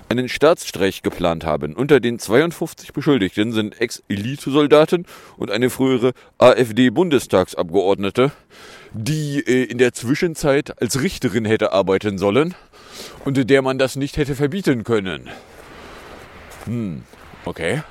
einen 0.10 0.30
Staatsstreich 0.30 1.02
geplant 1.02 1.46
haben. 1.46 1.76
Unter 1.76 2.00
den 2.00 2.20
52 2.20 2.94
Beschuldigten 2.94 3.52
sind 3.52 3.80
Ex-Elite-Soldaten 3.80 5.06
und 5.38 5.52
eine 5.52 5.70
frühere 5.70 6.14
AfD-Bundestagsabgeordnete, 6.38 8.32
die 8.94 9.40
äh, 9.40 9.64
in 9.64 9.78
der 9.78 9.94
Zwischenzeit 9.94 10.82
als 10.82 11.02
Richterin 11.02 11.46
hätte 11.46 11.74
arbeiten 11.74 12.18
sollen 12.18 12.56
und 13.26 13.50
der 13.50 13.62
man 13.62 13.78
das 13.78 13.96
nicht 13.96 14.18
hätte 14.18 14.36
verbieten 14.36 14.84
können. 14.84 15.30
Hm, 16.66 17.04
okay. 17.46 17.82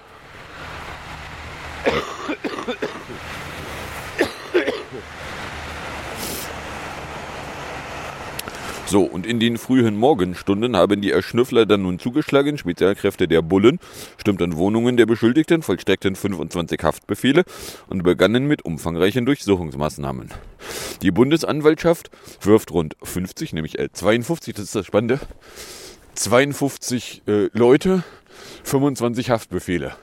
So, 8.88 9.02
und 9.02 9.26
in 9.26 9.40
den 9.40 9.58
frühen 9.58 9.96
Morgenstunden 9.96 10.76
haben 10.76 11.00
die 11.00 11.10
Erschnüffler 11.10 11.66
dann 11.66 11.82
nun 11.82 11.98
zugeschlagen. 11.98 12.56
Spezialkräfte 12.56 13.26
der 13.26 13.42
Bullen 13.42 13.80
stürmten 14.16 14.56
Wohnungen 14.56 14.96
der 14.96 15.06
Beschuldigten, 15.06 15.62
vollstreckten 15.62 16.14
25 16.14 16.80
Haftbefehle 16.84 17.42
und 17.88 18.04
begannen 18.04 18.46
mit 18.46 18.64
umfangreichen 18.64 19.26
Durchsuchungsmaßnahmen. 19.26 20.30
Die 21.02 21.10
Bundesanwaltschaft 21.10 22.12
wirft 22.42 22.70
rund 22.70 22.96
50, 23.02 23.54
nämlich 23.54 23.76
äh, 23.76 23.88
52, 23.92 24.54
das 24.54 24.66
ist 24.66 24.76
das 24.76 24.86
Spannende, 24.86 25.18
52 26.14 27.22
äh, 27.26 27.48
Leute, 27.52 28.04
25 28.62 29.30
Haftbefehle. 29.30 29.96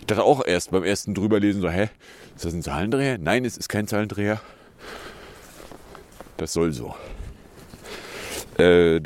Ich 0.00 0.06
dachte 0.06 0.24
auch 0.24 0.46
erst 0.46 0.72
beim 0.72 0.84
ersten 0.84 1.14
drüberlesen 1.14 1.62
so, 1.62 1.70
hä, 1.70 1.88
ist 2.36 2.44
das 2.44 2.52
ein 2.52 2.62
Zahlendreher? 2.62 3.16
Nein, 3.16 3.46
es 3.46 3.56
ist 3.56 3.70
kein 3.70 3.86
Zahlendreher. 3.88 4.42
Das 6.36 6.52
soll 6.52 6.74
so 6.74 6.94
äh, 8.58 8.96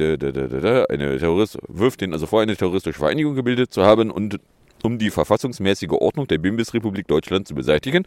eine 0.89 1.19
Terrorist 1.19 1.59
wirft 1.69 2.01
den 2.01 2.13
also 2.13 2.27
vor, 2.27 2.41
eine 2.41 2.57
terroristische 2.57 2.99
Vereinigung 2.99 3.35
gebildet 3.35 3.73
zu 3.73 3.83
haben 3.85 4.11
und 4.11 4.39
um 4.83 4.99
die 4.99 5.11
verfassungsmäßige 5.11 5.91
Ordnung 5.93 6.27
der 6.27 6.39
Bimbisrepublik 6.39 7.07
Deutschland 7.07 7.47
zu 7.47 7.55
beseitigen 7.55 8.07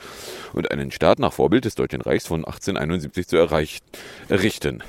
und 0.54 0.72
einen 0.72 0.92
Staat 0.92 1.20
nach 1.20 1.34
Vorbild 1.34 1.66
des 1.66 1.76
Deutschen 1.76 2.02
Reichs 2.02 2.28
von 2.28 2.46
1871 2.46 3.28
zu 3.28 3.38
errichten. 3.38 4.84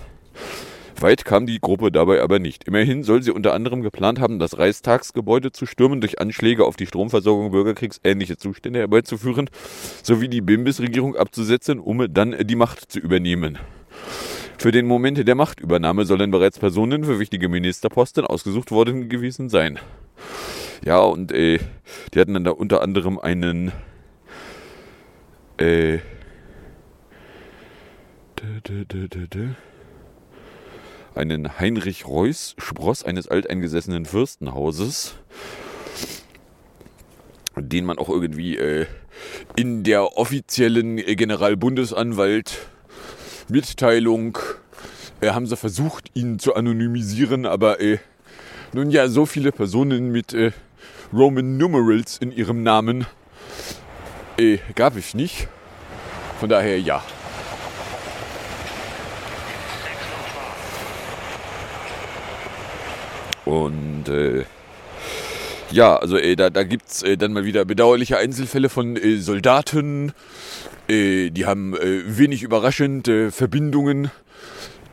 Weit 1.01 1.25
kam 1.25 1.47
die 1.47 1.61
Gruppe 1.61 1.91
dabei 1.91 2.23
aber 2.23 2.39
nicht. 2.39 2.65
Immerhin 2.65 3.03
soll 3.03 3.23
sie 3.23 3.33
unter 3.33 3.53
anderem 3.53 3.83
geplant 3.83 4.21
haben, 4.21 4.39
das 4.39 4.59
Reichstagsgebäude 4.59 5.51
zu 5.51 5.67
stürmen, 5.67 6.01
durch 6.01 6.21
Anschläge 6.21 6.65
auf 6.65 6.77
die 6.77 6.87
Stromversorgung 6.87 7.51
bürgerkriegsähnliche 7.51 8.37
Zustände 8.37 8.79
herbeizuführen, 8.79 9.51
sowie 10.03 10.29
die 10.29 10.41
Bimbis-Regierung 10.41 11.17
abzusetzen, 11.17 11.81
um 11.81 12.07
dann 12.13 12.37
die 12.47 12.57
Macht 12.57 12.93
zu 12.93 13.01
übernehmen. 13.01 13.59
Für 14.59 14.73
den 14.73 14.87
Moment 14.87 15.27
der 15.27 15.35
Machtübernahme 15.35 16.05
sollen 16.05 16.31
bereits 16.31 16.59
Personen 16.59 17.05
für 17.05 17.19
wichtige 17.19 17.49
Ministerposten 17.49 18.27
ausgesucht 18.27 18.71
worden 18.71 19.09
gewesen 19.09 19.49
sein. 19.49 19.79
Ja, 20.85 20.99
und 21.01 21.33
äh, 21.33 21.59
die 22.13 22.21
hatten 22.21 22.35
dann 22.35 22.45
da 22.45 22.51
unter 22.51 22.83
anderem 22.83 23.19
einen 23.19 23.73
äh, 25.59 25.99
einen 31.15 31.59
Heinrich 31.59 32.07
Reuß, 32.07 32.57
Spross 32.59 33.05
eines 33.05 33.29
alteingesessenen 33.29 34.05
Fürstenhauses, 34.05 35.15
den 37.57 37.85
man 37.85 37.99
auch 37.99 38.09
irgendwie 38.09 38.57
äh, 38.57 38.87
in 39.57 39.85
der 39.85 40.17
offiziellen 40.17 40.99
äh, 40.99 41.15
Generalbundesanwalt 41.15 42.69
Mitteilung 43.49 44.39
äh, 45.21 45.31
haben 45.31 45.47
sie 45.47 45.57
versucht, 45.57 46.11
ihn 46.15 46.39
zu 46.39 46.55
anonymisieren, 46.55 47.47
aber 47.47 47.81
äh, 47.81 47.99
nun 48.73 48.91
ja, 48.91 49.09
so 49.09 49.27
viele 49.27 49.53
Personen 49.53 50.11
mit 50.11 50.35
äh, 50.35 50.53
Roman 51.13 51.57
Numerals 51.57 52.19
in 52.19 52.33
ihrem 52.33 52.63
Namen 52.63 53.07
äh, 54.39 54.59
gab 54.75 54.97
es 54.97 55.15
nicht. 55.15 55.49
Von 56.41 56.49
daher 56.49 56.81
ja. 56.81 57.03
Und 63.45 64.09
äh, 64.09 64.45
ja, 65.71 65.97
also 65.97 66.17
äh, 66.17 66.37
da, 66.37 66.51
da 66.51 66.65
gibt 66.65 66.89
es 66.89 67.03
äh, 67.03 67.17
dann 67.17 67.33
mal 67.33 67.45
wieder 67.45 67.65
bedauerliche 67.65 68.17
Einzelfälle 68.17 68.69
von 68.69 68.97
äh, 68.97 69.19
Soldaten. 69.19 70.13
Äh, 70.89 71.31
die 71.31 71.47
haben 71.47 71.75
äh, 71.75 72.03
wenig 72.19 72.43
überraschend 72.43 73.09
äh, 73.09 73.31
Verbindungen 73.31 74.11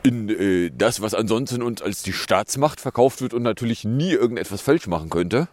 in 0.03 0.29
äh, 0.29 0.71
das, 0.75 1.01
was 1.01 1.13
ansonsten 1.13 1.61
uns 1.61 1.81
als 1.81 2.01
die 2.01 2.13
Staatsmacht 2.13 2.79
verkauft 2.79 3.21
wird 3.21 3.33
und 3.33 3.43
natürlich 3.43 3.83
nie 3.83 4.11
irgendetwas 4.11 4.61
falsch 4.61 4.87
machen 4.87 5.09
könnte. 5.09 5.47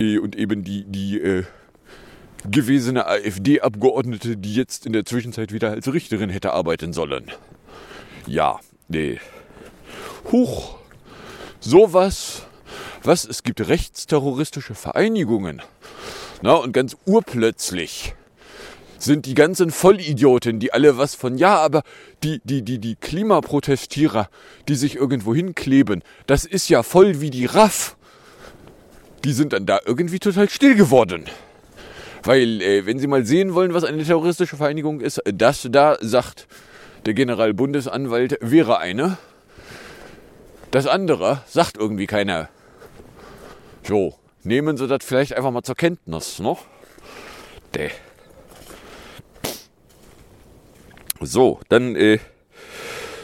Äh, 0.00 0.18
und 0.18 0.36
eben 0.36 0.64
die, 0.64 0.84
die 0.84 1.44
gewesene 2.50 3.06
AfD-Abgeordnete, 3.06 4.36
die 4.36 4.54
jetzt 4.54 4.86
in 4.86 4.92
der 4.92 5.04
Zwischenzeit 5.04 5.52
wieder 5.52 5.70
als 5.70 5.92
Richterin 5.92 6.30
hätte 6.30 6.52
arbeiten 6.52 6.92
sollen. 6.92 7.30
Ja, 8.26 8.58
nee. 8.88 9.20
Huch. 10.32 10.76
Sowas. 11.60 12.46
Was? 13.04 13.24
Es 13.24 13.42
gibt 13.42 13.60
rechtsterroristische 13.68 14.74
Vereinigungen. 14.74 15.62
Na, 16.40 16.54
und 16.54 16.72
ganz 16.72 16.96
urplötzlich 17.04 18.14
sind 19.04 19.26
die 19.26 19.34
ganzen 19.34 19.70
Vollidioten, 19.70 20.60
die 20.60 20.72
alle 20.72 20.96
was 20.96 21.14
von, 21.14 21.36
ja, 21.36 21.56
aber 21.56 21.82
die, 22.22 22.40
die, 22.44 22.62
die, 22.62 22.78
die 22.78 22.96
Klimaprotestierer, 22.96 24.28
die 24.68 24.74
sich 24.74 24.96
irgendwo 24.96 25.34
hinkleben, 25.34 26.02
das 26.26 26.44
ist 26.44 26.68
ja 26.68 26.82
voll 26.82 27.20
wie 27.20 27.30
die 27.30 27.46
RAF. 27.46 27.96
Die 29.24 29.32
sind 29.32 29.52
dann 29.52 29.66
da 29.66 29.80
irgendwie 29.84 30.18
total 30.18 30.48
still 30.48 30.74
geworden. 30.74 31.24
Weil, 32.22 32.62
äh, 32.62 32.86
wenn 32.86 32.98
Sie 32.98 33.06
mal 33.06 33.26
sehen 33.26 33.54
wollen, 33.54 33.74
was 33.74 33.84
eine 33.84 34.04
terroristische 34.04 34.56
Vereinigung 34.56 35.00
ist, 35.00 35.20
das 35.24 35.66
da 35.70 35.96
sagt 36.00 36.46
der 37.06 37.14
Generalbundesanwalt 37.14 38.38
wäre 38.40 38.78
eine. 38.78 39.18
Das 40.70 40.86
andere 40.86 41.42
sagt 41.48 41.76
irgendwie 41.76 42.06
keiner. 42.06 42.48
So, 43.82 44.14
nehmen 44.44 44.76
Sie 44.76 44.86
das 44.86 45.04
vielleicht 45.04 45.34
einfach 45.34 45.50
mal 45.50 45.62
zur 45.62 45.74
Kenntnis, 45.74 46.38
ne? 46.38 46.56
Däh. 47.74 47.90
So, 51.24 51.60
dann 51.68 51.94
äh, 51.94 52.18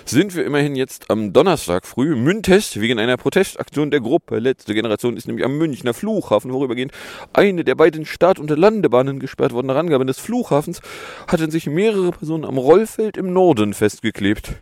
sind 0.04 0.36
wir 0.36 0.44
immerhin 0.44 0.76
jetzt 0.76 1.10
am 1.10 1.32
Donnerstag 1.32 1.84
früh 1.84 2.14
Müntest 2.14 2.80
wegen 2.80 2.98
einer 2.98 3.16
Protestaktion 3.16 3.90
der 3.90 4.00
Gruppe. 4.00 4.38
Letzte 4.38 4.72
Generation 4.72 5.16
ist 5.16 5.26
nämlich 5.26 5.44
am 5.44 5.58
Münchner 5.58 5.94
Flughafen 5.94 6.50
vorübergehend 6.50 6.92
eine 7.32 7.64
der 7.64 7.74
beiden 7.74 8.06
Start- 8.06 8.38
und 8.38 8.50
Landebahnen 8.50 9.18
gesperrt 9.18 9.52
worden. 9.52 9.66
Nach 9.66 9.76
Angaben 9.76 10.06
des 10.06 10.18
Flughafens 10.18 10.80
hatten 11.26 11.50
sich 11.50 11.66
mehrere 11.66 12.12
Personen 12.12 12.44
am 12.44 12.56
Rollfeld 12.56 13.16
im 13.16 13.32
Norden 13.32 13.74
festgeklebt. 13.74 14.52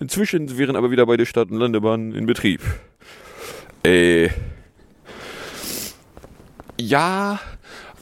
Inzwischen 0.00 0.58
wären 0.58 0.74
aber 0.76 0.90
wieder 0.90 1.06
beide 1.06 1.24
Start- 1.24 1.50
und 1.50 1.58
Landebahnen 1.58 2.14
in 2.14 2.26
Betrieb. 2.26 2.62
Äh. 3.84 4.28
Ja, 6.80 7.38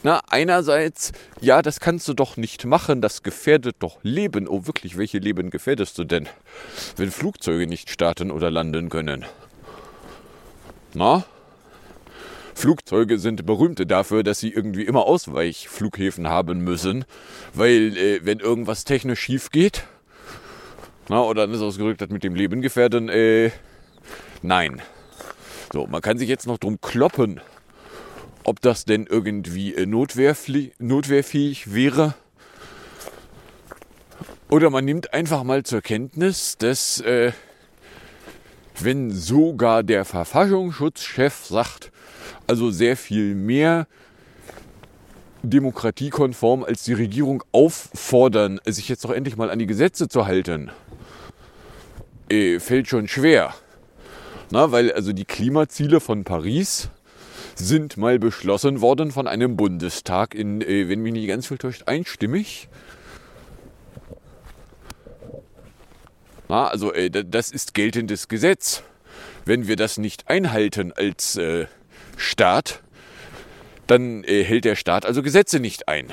na, 0.03 0.21
einerseits, 0.29 1.11
ja, 1.41 1.61
das 1.61 1.79
kannst 1.79 2.07
du 2.07 2.13
doch 2.13 2.37
nicht 2.37 2.65
machen, 2.65 3.01
das 3.01 3.23
gefährdet 3.23 3.75
doch 3.79 3.99
Leben. 4.01 4.47
Oh, 4.47 4.65
wirklich, 4.65 4.97
welche 4.97 5.19
Leben 5.19 5.49
gefährdest 5.49 5.97
du 5.97 6.03
denn, 6.03 6.27
wenn 6.97 7.11
Flugzeuge 7.11 7.67
nicht 7.67 7.89
starten 7.89 8.31
oder 8.31 8.49
landen 8.49 8.89
können? 8.89 9.25
Na? 10.93 11.23
Flugzeuge 12.55 13.17
sind 13.17 13.45
berühmt 13.45 13.89
dafür, 13.89 14.23
dass 14.23 14.39
sie 14.39 14.49
irgendwie 14.51 14.83
immer 14.83 15.05
Ausweichflughäfen 15.05 16.27
haben 16.27 16.61
müssen, 16.61 17.05
weil 17.53 17.97
äh, 17.97 18.19
wenn 18.23 18.39
irgendwas 18.39 18.83
technisch 18.83 19.21
schief 19.21 19.49
geht, 19.51 19.83
na, 21.09 21.21
oder 21.21 21.47
dann 21.47 21.55
ist 21.55 21.61
ausgerückt 21.61 22.01
hat 22.01 22.11
mit 22.11 22.23
dem 22.23 22.35
Leben 22.35 22.61
gefährden, 22.61 23.09
äh, 23.09 23.51
nein. 24.41 24.81
So, 25.73 25.87
man 25.87 26.01
kann 26.01 26.17
sich 26.17 26.29
jetzt 26.29 26.47
noch 26.47 26.57
drum 26.57 26.79
kloppen, 26.81 27.41
ob 28.43 28.61
das 28.61 28.85
denn 28.85 29.05
irgendwie 29.07 29.73
äh, 29.75 29.85
notwehrfähig 29.85 31.73
wäre. 31.73 32.15
Oder 34.49 34.69
man 34.69 34.83
nimmt 34.83 35.13
einfach 35.13 35.43
mal 35.43 35.63
zur 35.63 35.81
Kenntnis, 35.81 36.57
dass 36.57 36.99
äh, 37.01 37.31
wenn 38.79 39.11
sogar 39.11 39.83
der 39.83 40.05
Verfassungsschutzchef 40.05 41.45
sagt, 41.45 41.91
also 42.47 42.71
sehr 42.71 42.97
viel 42.97 43.35
mehr 43.35 43.87
demokratiekonform 45.43 46.63
als 46.63 46.83
die 46.83 46.93
Regierung 46.93 47.43
auffordern, 47.51 48.59
sich 48.65 48.89
jetzt 48.89 49.05
doch 49.05 49.11
endlich 49.11 49.37
mal 49.37 49.49
an 49.49 49.59
die 49.59 49.65
Gesetze 49.65 50.07
zu 50.07 50.25
halten, 50.25 50.71
äh, 52.29 52.59
fällt 52.59 52.87
schon 52.87 53.07
schwer. 53.07 53.53
Na, 54.51 54.71
weil 54.71 54.91
also 54.91 55.13
die 55.13 55.25
Klimaziele 55.25 55.99
von 55.99 56.23
Paris 56.23 56.89
sind 57.55 57.97
mal 57.97 58.19
beschlossen 58.19 58.81
worden 58.81 59.11
von 59.11 59.27
einem 59.27 59.57
Bundestag 59.57 60.35
in, 60.35 60.61
äh, 60.61 60.89
wenn 60.89 61.01
mich 61.01 61.13
nicht 61.13 61.27
ganz 61.27 61.47
viel 61.47 61.57
täuscht, 61.57 61.83
einstimmig. 61.87 62.69
Na, 66.49 66.67
also 66.67 66.93
äh, 66.93 67.09
das 67.09 67.49
ist 67.51 67.73
geltendes 67.73 68.27
Gesetz. 68.27 68.83
Wenn 69.45 69.67
wir 69.67 69.75
das 69.75 69.97
nicht 69.97 70.29
einhalten 70.29 70.91
als 70.93 71.35
äh, 71.35 71.65
Staat, 72.17 72.81
dann 73.87 74.23
hält 74.23 74.63
der 74.63 74.75
Staat 74.75 75.05
also 75.05 75.21
Gesetze 75.23 75.59
nicht 75.59 75.87
ein. 75.87 76.07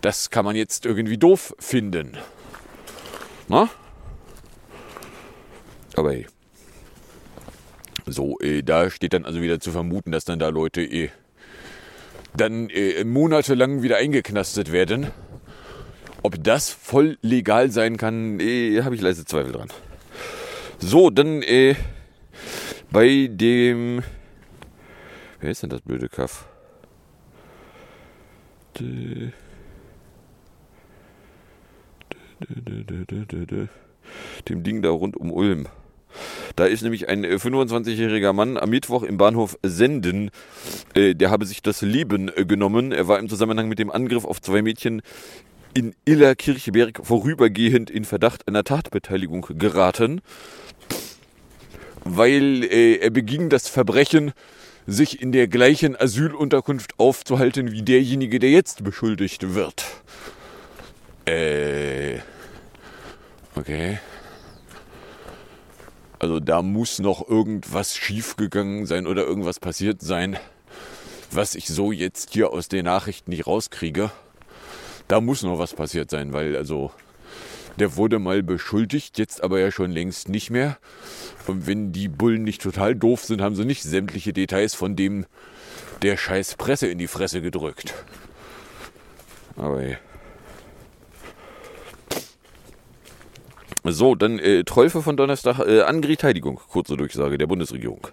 Das 0.00 0.30
kann 0.30 0.44
man 0.44 0.56
jetzt 0.56 0.86
irgendwie 0.86 1.18
doof 1.18 1.54
finden. 1.58 2.16
Na? 3.48 3.68
Aber 5.96 6.12
hey. 6.12 6.26
So, 8.06 8.38
äh, 8.40 8.62
da 8.62 8.90
steht 8.90 9.14
dann 9.14 9.24
also 9.24 9.40
wieder 9.40 9.60
zu 9.60 9.70
vermuten, 9.72 10.12
dass 10.12 10.24
dann 10.24 10.38
da 10.38 10.48
Leute 10.50 10.82
äh, 10.82 11.08
dann 12.36 12.68
äh, 12.68 13.04
monatelang 13.04 13.82
wieder 13.82 13.96
eingeknastet 13.96 14.72
werden. 14.72 15.08
Ob 16.22 16.42
das 16.42 16.70
voll 16.70 17.18
legal 17.22 17.70
sein 17.70 17.96
kann, 17.96 18.40
äh, 18.40 18.82
habe 18.82 18.94
ich 18.94 19.00
leise 19.00 19.24
Zweifel 19.24 19.52
dran. 19.52 19.68
So, 20.78 21.10
dann 21.10 21.42
äh, 21.42 21.76
bei 22.90 23.28
dem. 23.30 24.02
Wer 25.40 25.50
ist 25.50 25.62
denn 25.62 25.70
das 25.70 25.80
blöde 25.82 26.08
Kaff? 26.08 26.46
Dem 28.78 29.32
Ding 34.62 34.82
da 34.82 34.90
rund 34.90 35.16
um 35.16 35.32
Ulm. 35.32 35.68
Da 36.56 36.66
ist 36.66 36.82
nämlich 36.82 37.08
ein 37.08 37.24
25-jähriger 37.24 38.32
Mann 38.32 38.56
am 38.56 38.70
Mittwoch 38.70 39.02
im 39.02 39.16
Bahnhof 39.16 39.58
Senden. 39.62 40.30
Äh, 40.94 41.14
der 41.14 41.30
habe 41.30 41.46
sich 41.46 41.62
das 41.62 41.82
Leben 41.82 42.30
äh, 42.34 42.44
genommen. 42.44 42.92
Er 42.92 43.08
war 43.08 43.18
im 43.18 43.28
Zusammenhang 43.28 43.68
mit 43.68 43.78
dem 43.78 43.90
Angriff 43.90 44.24
auf 44.24 44.40
zwei 44.40 44.62
Mädchen 44.62 45.02
in 45.74 45.94
Illerkirchberg 46.04 47.00
vorübergehend 47.02 47.90
in 47.90 48.04
Verdacht 48.04 48.46
einer 48.46 48.62
Tatbeteiligung 48.62 49.46
geraten, 49.58 50.20
weil 52.04 52.64
äh, 52.64 52.96
er 52.96 53.10
beging 53.10 53.48
das 53.48 53.68
Verbrechen, 53.68 54.32
sich 54.86 55.22
in 55.22 55.32
der 55.32 55.48
gleichen 55.48 55.96
Asylunterkunft 55.96 56.98
aufzuhalten 56.98 57.72
wie 57.72 57.82
derjenige, 57.82 58.38
der 58.38 58.50
jetzt 58.50 58.84
beschuldigt 58.84 59.54
wird. 59.54 59.86
Äh. 61.26 62.18
Okay. 63.56 63.98
Also 66.24 66.40
da 66.40 66.62
muss 66.62 67.00
noch 67.00 67.28
irgendwas 67.28 67.94
schiefgegangen 67.94 68.86
sein 68.86 69.06
oder 69.06 69.24
irgendwas 69.26 69.60
passiert 69.60 70.00
sein, 70.00 70.38
was 71.30 71.54
ich 71.54 71.66
so 71.66 71.92
jetzt 71.92 72.32
hier 72.32 72.50
aus 72.50 72.68
den 72.68 72.86
Nachrichten 72.86 73.30
nicht 73.30 73.46
rauskriege. 73.46 74.10
Da 75.06 75.20
muss 75.20 75.42
noch 75.42 75.58
was 75.58 75.74
passiert 75.74 76.08
sein, 76.10 76.32
weil 76.32 76.56
also 76.56 76.92
Der 77.78 77.96
wurde 77.96 78.18
mal 78.18 78.42
beschuldigt, 78.42 79.18
jetzt 79.18 79.44
aber 79.44 79.60
ja 79.60 79.70
schon 79.70 79.90
längst 79.90 80.30
nicht 80.30 80.48
mehr. 80.48 80.78
Und 81.46 81.66
wenn 81.66 81.92
die 81.92 82.08
Bullen 82.08 82.42
nicht 82.42 82.62
total 82.62 82.94
doof 82.94 83.22
sind, 83.22 83.42
haben 83.42 83.54
sie 83.54 83.66
nicht 83.66 83.82
sämtliche 83.82 84.32
Details 84.32 84.74
von 84.74 84.96
dem 84.96 85.26
der 86.00 86.16
scheiß 86.16 86.54
Presse 86.54 86.86
in 86.86 86.96
die 86.96 87.06
Fresse 87.06 87.42
gedrückt. 87.42 87.92
Aber 89.56 89.82
ey. 89.82 89.98
So, 93.86 94.14
dann 94.14 94.38
äh, 94.38 94.64
Treufe 94.64 95.02
von 95.02 95.16
Donnerstag, 95.16 95.58
äh, 95.58 95.82
Angriffsverteidigung, 95.82 96.58
kurze 96.70 96.96
Durchsage 96.96 97.36
der 97.36 97.46
Bundesregierung. 97.46 98.06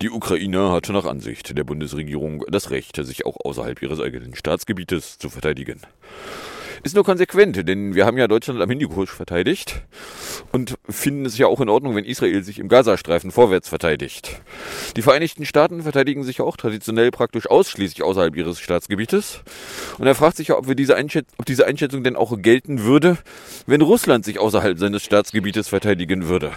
Die 0.00 0.08
Ukraine 0.08 0.72
hatte 0.72 0.94
nach 0.94 1.04
Ansicht 1.04 1.56
der 1.56 1.64
Bundesregierung 1.64 2.44
das 2.48 2.70
Recht, 2.70 2.96
sich 2.96 3.26
auch 3.26 3.36
außerhalb 3.44 3.82
ihres 3.82 4.00
eigenen 4.00 4.34
Staatsgebietes 4.34 5.18
zu 5.18 5.28
verteidigen. 5.28 5.82
Ist 6.82 6.94
nur 6.94 7.04
konsequent, 7.04 7.68
denn 7.68 7.94
wir 7.94 8.06
haben 8.06 8.16
ja 8.16 8.26
Deutschland 8.26 8.62
am 8.62 8.70
Hindukusch 8.70 9.10
verteidigt 9.10 9.82
und 10.50 10.74
finden 10.88 11.26
es 11.26 11.36
ja 11.36 11.46
auch 11.46 11.60
in 11.60 11.68
Ordnung, 11.68 11.94
wenn 11.94 12.06
Israel 12.06 12.42
sich 12.42 12.58
im 12.58 12.68
Gazastreifen 12.68 13.30
vorwärts 13.30 13.68
verteidigt. 13.68 14.40
Die 14.96 15.02
Vereinigten 15.02 15.44
Staaten 15.44 15.82
verteidigen 15.82 16.24
sich 16.24 16.40
auch 16.40 16.56
traditionell 16.56 17.10
praktisch 17.10 17.50
ausschließlich 17.50 18.02
außerhalb 18.02 18.34
ihres 18.34 18.60
Staatsgebietes. 18.60 19.40
Und 19.98 20.06
er 20.06 20.14
fragt 20.14 20.38
sich 20.38 20.48
ja, 20.48 20.56
ob, 20.56 20.68
wir 20.68 20.74
diese 20.74 20.96
ob 20.96 21.46
diese 21.46 21.66
Einschätzung 21.66 22.02
denn 22.02 22.16
auch 22.16 22.40
gelten 22.40 22.82
würde, 22.82 23.18
wenn 23.66 23.82
Russland 23.82 24.24
sich 24.24 24.38
außerhalb 24.38 24.78
seines 24.78 25.02
Staatsgebietes 25.02 25.68
verteidigen 25.68 26.28
würde. 26.28 26.50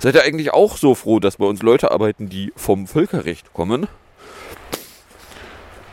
Seid 0.00 0.16
ihr 0.16 0.24
eigentlich 0.24 0.52
auch 0.52 0.76
so 0.76 0.96
froh, 0.96 1.20
dass 1.20 1.36
bei 1.36 1.46
uns 1.46 1.62
Leute 1.62 1.92
arbeiten, 1.92 2.28
die 2.28 2.52
vom 2.56 2.88
Völkerrecht 2.88 3.52
kommen? 3.52 3.86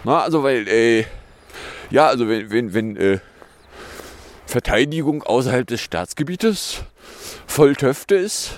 Na, 0.03 0.21
also 0.21 0.43
weil, 0.43 0.67
äh, 0.67 1.05
ja, 1.91 2.08
also 2.08 2.27
wenn, 2.27 2.49
wenn, 2.51 2.73
wenn, 2.73 2.95
äh, 2.95 3.19
Verteidigung 4.50 5.22
außerhalb 5.22 5.68
des 5.68 5.80
Staatsgebietes 5.80 6.82
voll 7.46 7.76
Töfte 7.76 8.16
ist. 8.16 8.58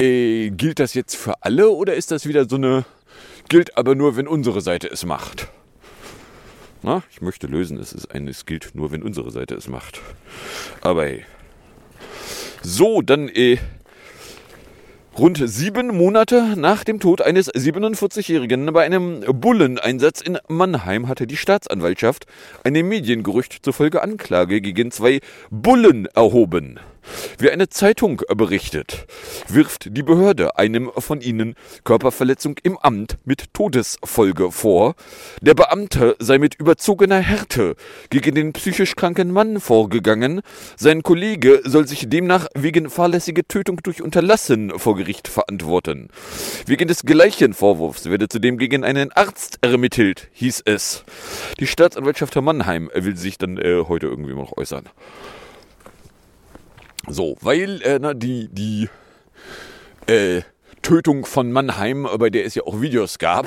Äh, 0.00 0.50
gilt 0.50 0.80
das 0.80 0.94
jetzt 0.94 1.14
für 1.14 1.44
alle 1.44 1.70
oder 1.70 1.94
ist 1.94 2.10
das 2.10 2.26
wieder 2.26 2.48
so 2.48 2.56
eine, 2.56 2.84
gilt 3.48 3.78
aber 3.78 3.94
nur, 3.94 4.16
wenn 4.16 4.26
unsere 4.26 4.60
Seite 4.60 4.88
es 4.88 5.06
macht? 5.06 5.46
Na, 6.82 7.04
ich 7.12 7.20
möchte 7.20 7.46
lösen, 7.46 7.78
es 7.78 7.92
ist 7.92 8.10
ein, 8.10 8.26
es 8.26 8.44
gilt 8.44 8.74
nur, 8.74 8.90
wenn 8.90 9.04
unsere 9.04 9.30
Seite 9.30 9.54
es 9.54 9.68
macht. 9.68 10.00
Aber 10.80 11.04
hey. 11.04 11.24
So, 12.62 13.02
dann 13.02 13.28
äh, 13.28 13.58
Rund 15.18 15.42
sieben 15.44 15.88
Monate 15.88 16.54
nach 16.56 16.84
dem 16.84 17.00
Tod 17.00 17.20
eines 17.20 17.52
47-Jährigen 17.52 18.72
bei 18.72 18.84
einem 18.84 19.22
Bulleneinsatz 19.26 20.20
in 20.20 20.38
Mannheim 20.46 21.08
hatte 21.08 21.26
die 21.26 21.36
Staatsanwaltschaft 21.36 22.26
einem 22.62 22.88
Mediengerücht 22.88 23.58
zufolge 23.62 24.02
Anklage 24.02 24.60
gegen 24.60 24.92
zwei 24.92 25.20
Bullen 25.50 26.06
erhoben. 26.06 26.78
Wie 27.38 27.50
eine 27.50 27.68
Zeitung 27.68 28.22
berichtet, 28.34 29.06
wirft 29.48 29.96
die 29.96 30.02
Behörde 30.02 30.58
einem 30.58 30.90
von 30.96 31.20
ihnen 31.20 31.54
Körperverletzung 31.84 32.56
im 32.62 32.76
Amt 32.78 33.18
mit 33.24 33.54
Todesfolge 33.54 34.50
vor. 34.50 34.94
Der 35.40 35.54
Beamte 35.54 36.16
sei 36.18 36.38
mit 36.38 36.56
überzogener 36.56 37.20
Härte 37.20 37.76
gegen 38.10 38.34
den 38.34 38.52
psychisch 38.52 38.96
kranken 38.96 39.30
Mann 39.30 39.60
vorgegangen. 39.60 40.42
Sein 40.76 41.02
Kollege 41.02 41.62
soll 41.64 41.86
sich 41.86 42.08
demnach 42.08 42.46
wegen 42.54 42.90
fahrlässige 42.90 43.46
Tötung 43.46 43.78
durch 43.82 44.02
Unterlassen 44.02 44.78
vor 44.78 44.96
Gericht 44.96 45.28
verantworten. 45.28 46.08
Wegen 46.66 46.88
des 46.88 47.04
gleichen 47.04 47.54
Vorwurfs 47.54 48.10
werde 48.10 48.28
zudem 48.28 48.58
gegen 48.58 48.84
einen 48.84 49.12
Arzt 49.12 49.58
ermittelt, 49.62 50.28
hieß 50.32 50.62
es. 50.64 51.04
Die 51.58 51.66
Staatsanwaltschaft 51.66 52.36
Mannheim 52.40 52.90
will 52.94 53.16
sich 53.16 53.38
dann 53.38 53.58
äh, 53.58 53.84
heute 53.86 54.06
irgendwie 54.06 54.34
noch 54.34 54.56
äußern. 54.56 54.88
So, 57.08 57.36
weil 57.40 57.82
äh, 57.82 57.98
na, 58.00 58.14
die, 58.14 58.48
die 58.48 58.88
äh, 60.06 60.42
Tötung 60.82 61.24
von 61.24 61.52
Mannheim, 61.52 62.06
bei 62.18 62.30
der 62.30 62.44
es 62.44 62.54
ja 62.54 62.64
auch 62.64 62.80
Videos 62.80 63.18
gab, 63.18 63.46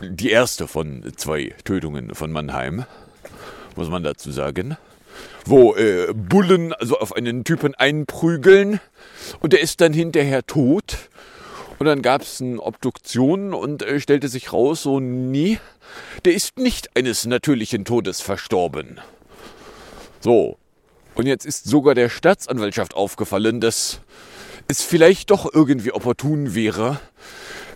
die 0.00 0.30
erste 0.30 0.68
von 0.68 1.04
zwei 1.16 1.54
Tötungen 1.64 2.14
von 2.14 2.30
Mannheim, 2.30 2.84
muss 3.76 3.88
man 3.88 4.02
dazu 4.02 4.30
sagen, 4.30 4.76
wo 5.44 5.74
äh, 5.74 6.12
Bullen 6.14 6.72
also 6.74 6.98
auf 6.98 7.14
einen 7.14 7.44
Typen 7.44 7.74
einprügeln 7.74 8.80
und 9.40 9.52
der 9.52 9.60
ist 9.60 9.80
dann 9.80 9.92
hinterher 9.92 10.46
tot. 10.46 11.08
Und 11.78 11.84
dann 11.84 12.00
gab 12.00 12.22
es 12.22 12.40
eine 12.40 12.60
Obduktion 12.60 13.52
und 13.52 13.82
äh, 13.82 14.00
stellte 14.00 14.28
sich 14.28 14.52
raus, 14.52 14.82
so 14.82 14.98
nie, 14.98 15.58
der 16.24 16.32
ist 16.32 16.58
nicht 16.58 16.96
eines 16.96 17.26
natürlichen 17.26 17.84
Todes 17.84 18.22
verstorben. 18.22 18.98
So, 20.20 20.56
und 21.16 21.26
jetzt 21.26 21.46
ist 21.46 21.64
sogar 21.64 21.94
der 21.94 22.08
Staatsanwaltschaft 22.08 22.94
aufgefallen, 22.94 23.60
dass 23.60 24.00
es 24.68 24.82
vielleicht 24.82 25.30
doch 25.30 25.52
irgendwie 25.52 25.92
opportun 25.92 26.54
wäre, 26.54 27.00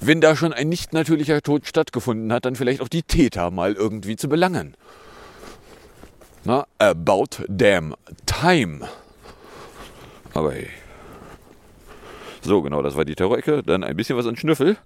wenn 0.01 0.21
da 0.21 0.37
schon 0.37 0.53
ein 0.53 0.69
nicht 0.69 0.93
natürlicher 0.93 1.43
Tod 1.43 1.67
stattgefunden 1.67 2.33
hat, 2.33 2.45
dann 2.45 2.57
vielleicht 2.57 2.81
auch 2.81 2.89
die 2.89 3.03
Täter 3.03 3.51
mal 3.51 3.75
irgendwie 3.75 4.17
zu 4.17 4.29
belangen. 4.29 4.75
Na, 6.45 6.67
about 6.79 7.45
damn 7.49 7.95
time. 8.27 8.89
Aber 10.33 10.53
hey. 10.53 10.69
So, 12.43 12.63
genau, 12.63 12.83
das 12.83 12.97
war 12.97 13.05
die 13.05 13.15
Terrorecke. 13.15 13.63
Dann 13.63 13.85
ein 13.85 13.97
bisschen 13.97 14.17
was 14.17 14.27
an 14.27 14.37
Schnüffel. 14.37 14.77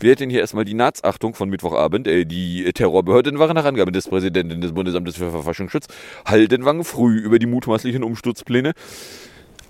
Wir 0.00 0.10
hätten 0.10 0.30
hier 0.30 0.40
erstmal 0.40 0.64
die 0.64 0.74
Nahtsachtung 0.74 1.34
von 1.34 1.48
Mittwochabend. 1.48 2.08
Äh, 2.08 2.24
die 2.24 2.70
Terrorbehörden 2.72 3.38
waren 3.38 3.54
nach 3.54 3.64
Angaben 3.64 3.92
des 3.92 4.08
Präsidenten 4.08 4.60
des 4.60 4.72
Bundesamtes 4.72 5.16
für 5.16 5.30
Verfassungsschutz 5.30 5.86
Haldenwang 6.26 6.84
früh 6.84 7.18
über 7.18 7.38
die 7.38 7.46
mutmaßlichen 7.46 8.02
Umsturzpläne 8.02 8.72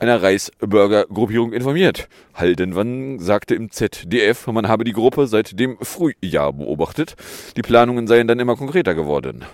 einer 0.01 0.23
Reichsbürgergruppierung 0.23 1.53
informiert. 1.53 2.09
Haldenwang 2.35 3.21
sagte 3.21 3.55
im 3.55 3.71
ZDF, 3.71 4.47
man 4.47 4.67
habe 4.67 4.85
die 4.85 4.93
Gruppe 4.93 5.27
seit 5.27 5.61
dem 5.61 5.77
Frühjahr 5.83 6.55
beobachtet. 6.55 7.17
Die 7.57 7.63
Planungen 7.63 8.07
seien 8.07 8.27
dann 8.27 8.41
immer 8.41 8.57
konkreter 8.57 8.95
geworden. 8.95 9.45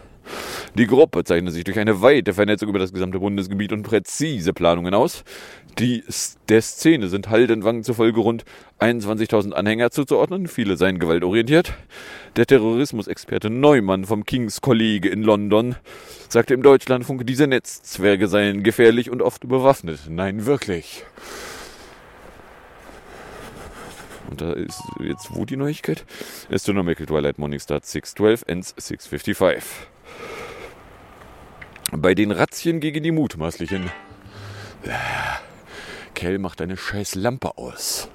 Die 0.77 0.87
Gruppe 0.87 1.25
zeichnet 1.25 1.55
sich 1.55 1.65
durch 1.65 1.79
eine 1.79 2.03
weite 2.03 2.35
Vernetzung 2.35 2.69
über 2.69 2.79
das 2.79 2.93
gesamte 2.93 3.19
Bundesgebiet 3.19 3.73
und 3.73 3.83
präzise 3.83 4.53
Planungen 4.53 4.93
aus. 4.93 5.25
Die, 5.79 6.05
der 6.51 6.61
Szene 6.61 7.09
sind 7.09 7.31
Haldenwang 7.31 7.83
zufolge 7.83 8.21
rund 8.21 8.45
21.000 8.79 9.53
Anhänger 9.53 9.91
zuzuordnen. 9.91 10.49
Viele 10.49 10.77
seien 10.77 10.99
gewaltorientiert. 10.99 11.73
Der 12.37 12.45
Terrorismusexperte 12.45 13.49
Neumann 13.49 14.05
vom 14.05 14.27
King's 14.27 14.61
College 14.61 15.09
in 15.09 15.23
London 15.23 15.77
sagte 16.29 16.53
im 16.53 16.62
Deutschlandfunk, 16.62 17.27
diese 17.27 17.47
Netzzwerge 17.47 18.29
seien 18.29 18.62
gefährlich 18.62 19.09
und 19.09 19.23
oft 19.23 19.49
bewaffnet. 19.49 20.01
Nein, 20.11 20.45
wirklich. 20.45 21.05
Und 24.29 24.43
da 24.43 24.53
ist 24.53 24.83
jetzt 25.01 25.35
wo 25.35 25.47
die 25.47 25.57
Neuigkeit? 25.57 26.05
Astronomical 26.53 27.07
Twilight 27.07 27.39
Morning 27.39 27.61
Star 27.61 27.81
612 27.83 28.45
ends 28.47 28.75
655. 28.77 29.89
Bei 31.99 32.15
den 32.15 32.31
Razzien 32.31 32.81
gegen 32.81 33.03
die 33.03 33.11
mutmaßlichen 33.11 33.91
Kell, 36.13 36.39
mach 36.39 36.55
deine 36.55 36.77
scheiß 36.77 37.15
Lampe 37.15 37.57
aus. 37.57 38.11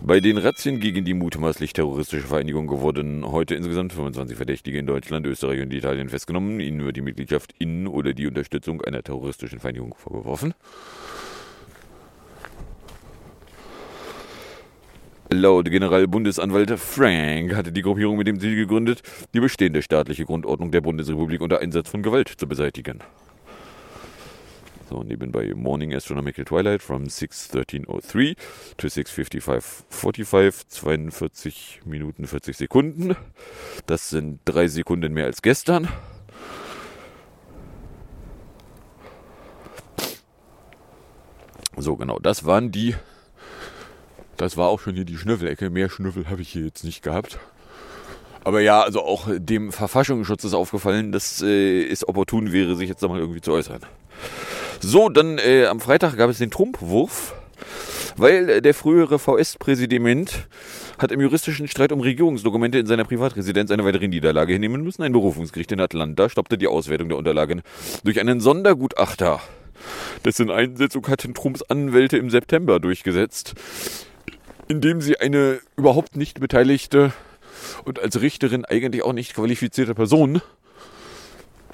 Bei 0.00 0.20
den 0.20 0.38
Razzien 0.38 0.78
gegen 0.78 1.04
die 1.04 1.14
mutmaßlich 1.14 1.72
terroristische 1.72 2.28
Vereinigung 2.28 2.70
wurden 2.70 3.26
heute 3.26 3.56
insgesamt 3.56 3.92
25 3.92 4.36
Verdächtige 4.36 4.78
in 4.78 4.86
Deutschland, 4.86 5.26
Österreich 5.26 5.62
und 5.62 5.72
Italien 5.72 6.10
festgenommen. 6.10 6.60
Ihnen 6.60 6.84
wird 6.84 6.96
die 6.96 7.02
Mitgliedschaft 7.02 7.56
in 7.58 7.88
oder 7.88 8.12
die 8.12 8.28
Unterstützung 8.28 8.80
einer 8.80 9.02
terroristischen 9.02 9.58
Vereinigung 9.58 9.96
vorgeworfen. 9.96 10.54
Laut 15.30 15.70
Generalbundesanwalt 15.70 16.78
Frank 16.78 17.54
hatte 17.54 17.70
die 17.70 17.82
Gruppierung 17.82 18.16
mit 18.16 18.26
dem 18.26 18.40
Ziel 18.40 18.56
gegründet, 18.56 19.02
die 19.34 19.40
bestehende 19.40 19.82
staatliche 19.82 20.24
Grundordnung 20.24 20.70
der 20.70 20.80
Bundesrepublik 20.80 21.42
unter 21.42 21.60
Einsatz 21.60 21.90
von 21.90 22.02
Gewalt 22.02 22.28
zu 22.28 22.48
beseitigen. 22.48 23.00
So, 24.88 25.02
nebenbei 25.02 25.52
Morning 25.54 25.94
Astronomical 25.94 26.46
Twilight 26.46 26.82
from 26.82 27.04
6.13.03 27.04 28.36
to 28.78 28.86
6.55.45, 28.86 30.68
42 30.68 31.80
Minuten 31.84 32.26
40 32.26 32.56
Sekunden. 32.56 33.14
Das 33.84 34.08
sind 34.08 34.40
drei 34.46 34.66
Sekunden 34.66 35.12
mehr 35.12 35.26
als 35.26 35.42
gestern. 35.42 35.88
So, 41.76 41.96
genau, 41.96 42.18
das 42.18 42.46
waren 42.46 42.72
die. 42.72 42.94
Das 44.38 44.56
war 44.56 44.68
auch 44.68 44.80
schon 44.80 44.94
hier 44.94 45.04
die 45.04 45.16
Schnüffelecke. 45.16 45.68
Mehr 45.68 45.90
Schnüffel 45.90 46.30
habe 46.30 46.40
ich 46.40 46.48
hier 46.48 46.64
jetzt 46.64 46.84
nicht 46.84 47.02
gehabt. 47.02 47.38
Aber 48.44 48.60
ja, 48.60 48.80
also 48.80 49.02
auch 49.02 49.28
dem 49.30 49.72
Verfassungsschutz 49.72 50.44
ist 50.44 50.54
aufgefallen, 50.54 51.12
dass 51.12 51.42
äh, 51.42 51.84
es 51.86 52.08
opportun 52.08 52.52
wäre, 52.52 52.76
sich 52.76 52.88
jetzt 52.88 53.02
da 53.02 53.08
mal 53.08 53.18
irgendwie 53.18 53.40
zu 53.40 53.52
äußern. 53.52 53.80
So, 54.80 55.08
dann 55.08 55.38
äh, 55.38 55.66
am 55.66 55.80
Freitag 55.80 56.16
gab 56.16 56.30
es 56.30 56.38
den 56.38 56.50
Trumpwurf. 56.50 57.34
weil 58.16 58.48
äh, 58.48 58.62
der 58.62 58.74
frühere 58.74 59.18
VS-Präsident 59.18 60.46
hat 60.98 61.12
im 61.12 61.20
juristischen 61.20 61.68
Streit 61.68 61.92
um 61.92 62.00
Regierungsdokumente 62.00 62.78
in 62.78 62.86
seiner 62.86 63.04
Privatresidenz 63.04 63.70
eine 63.70 63.84
weitere 63.84 64.08
Niederlage 64.08 64.52
hinnehmen 64.52 64.82
müssen. 64.82 65.02
Ein 65.02 65.12
Berufungsgericht 65.12 65.72
in 65.72 65.80
Atlanta 65.80 66.28
stoppte 66.28 66.58
die 66.58 66.68
Auswertung 66.68 67.08
der 67.08 67.18
Unterlagen 67.18 67.62
durch 68.04 68.20
einen 68.20 68.40
Sondergutachter. 68.40 69.40
Dessen 70.24 70.50
Einsetzung 70.50 71.06
hatten 71.08 71.34
Trumps 71.34 71.62
Anwälte 71.62 72.18
im 72.18 72.30
September 72.30 72.80
durchgesetzt, 72.80 73.54
indem 74.68 75.00
sie 75.00 75.18
eine 75.18 75.60
überhaupt 75.76 76.16
nicht 76.16 76.40
beteiligte 76.40 77.12
und 77.84 77.98
als 77.98 78.20
Richterin 78.20 78.64
eigentlich 78.64 79.02
auch 79.02 79.12
nicht 79.12 79.34
qualifizierte 79.34 79.94
Person 79.94 80.40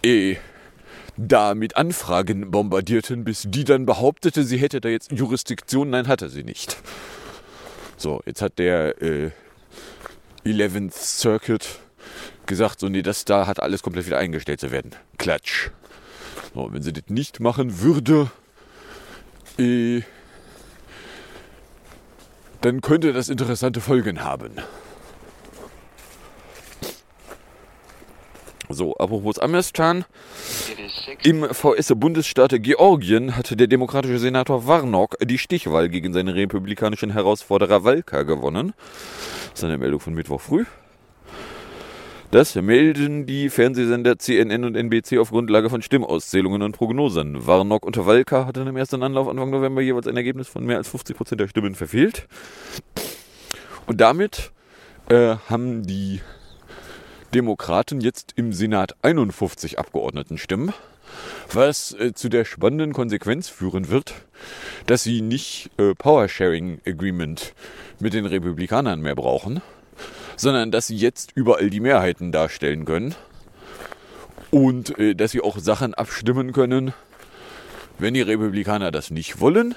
eh 0.04 0.37
da 1.16 1.54
mit 1.54 1.76
Anfragen 1.76 2.50
bombardierten, 2.50 3.24
bis 3.24 3.44
die 3.46 3.64
dann 3.64 3.87
behauptete, 3.87 4.42
sie 4.42 4.57
hätte 4.57 4.80
da 4.80 4.88
jetzt 4.88 5.12
Jurisdiktion. 5.12 5.90
Nein, 5.90 6.09
hatte 6.09 6.28
sie 6.28 6.42
nicht. 6.42 6.76
So, 7.96 8.20
jetzt 8.26 8.42
hat 8.42 8.59
der 8.59 9.00
äh, 9.00 9.30
11th 10.44 10.92
Circuit 10.92 11.78
gesagt, 12.46 12.80
so, 12.80 12.88
nee, 12.88 13.02
das 13.02 13.24
da 13.24 13.46
hat 13.46 13.61
alles 13.61 13.83
komplett 13.83 14.07
wieder 14.07 14.18
eingestellt 14.18 14.61
zu 14.61 14.70
werden. 14.70 14.90
Klatsch. 15.18 15.70
So, 16.52 16.72
wenn 16.72 16.83
sie 16.83 16.92
das 16.92 17.04
nicht 17.09 17.40
machen 17.40 17.80
würde, 17.80 18.30
äh, 19.59 20.02
dann 22.64 22.81
könnte 22.81 23.12
das 23.12 23.29
interessante 23.29 23.83
Folgen 23.83 24.24
haben. 24.24 24.53
So, 28.70 28.96
apropos 28.96 29.38
Amestan. 29.38 30.07
Im 31.22 31.44
VS-Bundesstaat 31.44 32.55
Georgien 32.62 33.37
hatte 33.37 33.57
der 33.57 33.66
demokratische 33.66 34.18
Senator 34.18 34.66
Warnock 34.66 35.18
die 35.22 35.37
Stichwahl 35.37 35.90
gegen 35.90 36.14
seinen 36.14 36.29
republikanischen 36.29 37.11
Herausforderer 37.11 37.85
Walka 37.85 38.22
gewonnen. 38.22 38.72
Das 39.50 39.61
ist 39.61 39.64
eine 39.64 39.77
Meldung 39.77 40.00
von 40.00 40.14
Mittwoch 40.14 40.40
früh. 40.40 40.64
Das 42.35 42.57
melden 42.57 43.27
die 43.27 43.49
Fernsehsender 43.49 44.18
CNN 44.18 44.64
und 44.64 44.75
NBC 44.75 45.18
auf 45.18 45.31
Grundlage 45.31 45.70
von 45.70 45.83
Stimmauszählungen 45.83 46.62
und 46.62 46.73
Prognosen. 46.73 47.47
Warnock 47.47 47.87
und 47.87 47.97
Walka 47.97 48.47
hatten 48.47 48.66
im 48.66 48.77
ersten 48.77 49.05
Anlauf 49.05 49.29
Anfang 49.29 49.51
November 49.51 49.81
jeweils 49.81 50.09
ein 50.09 50.16
Ergebnis 50.16 50.49
von 50.49 50.66
mehr 50.66 50.79
als 50.79 50.88
50 50.88 51.16
Prozent 51.16 51.40
der 51.40 51.47
Stimmen 51.47 51.77
verfehlt. 51.77 52.27
Und 53.87 54.01
damit 54.01 54.51
äh, 55.11 55.37
haben 55.49 55.87
die 55.87 56.23
Demokraten 57.35 58.01
jetzt 58.01 58.33
im 58.35 58.53
Senat 58.53 58.97
51 59.03 59.79
Abgeordnetenstimmen, 59.79 60.73
was 61.53 61.92
äh, 61.92 62.14
zu 62.14 62.29
der 62.29 62.44
spannenden 62.44 62.94
Konsequenz 62.94 63.49
führen 63.49 63.90
wird, 63.90 64.12
dass 64.87 65.05
sie 65.05 65.20
nicht 65.20 65.70
äh, 65.79 65.94
Power 65.94 66.27
Sharing 66.27 66.81
Agreement 66.85 67.55
mit 68.01 68.12
den 68.12 68.27
Republikanern 68.27 69.03
mehr 69.03 69.14
brauchen, 69.14 69.62
sondern 70.37 70.70
dass 70.70 70.87
sie 70.87 70.97
jetzt 70.97 71.33
überall 71.35 71.70
die 71.70 71.81
Mehrheiten 71.81 72.33
darstellen 72.33 72.85
können 72.85 73.14
und 74.51 74.99
äh, 74.99 75.14
dass 75.14 75.33
sie 75.33 75.40
auch 75.40 75.59
Sachen 75.59 75.94
abstimmen 75.94 76.53
können, 76.53 76.92
wenn 77.99 78.14
die 78.14 78.23
Republikaner 78.23 78.90
das 78.90 79.11
nicht 79.11 79.40
wollen 79.40 79.75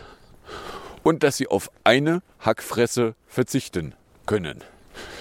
und 1.03 1.23
dass 1.23 1.37
sie 1.37 1.47
auf 1.47 1.71
eine 1.83 2.21
Hackfresse 2.39 3.15
verzichten 3.27 3.93
können. 4.25 4.63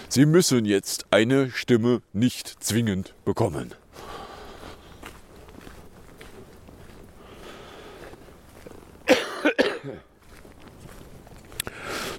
Sie 0.09 0.27
müssen 0.27 0.65
jetzt 0.65 1.07
eine 1.11 1.51
Stimme 1.51 2.01
nicht 2.13 2.63
zwingend 2.63 3.15
bekommen. 3.25 3.75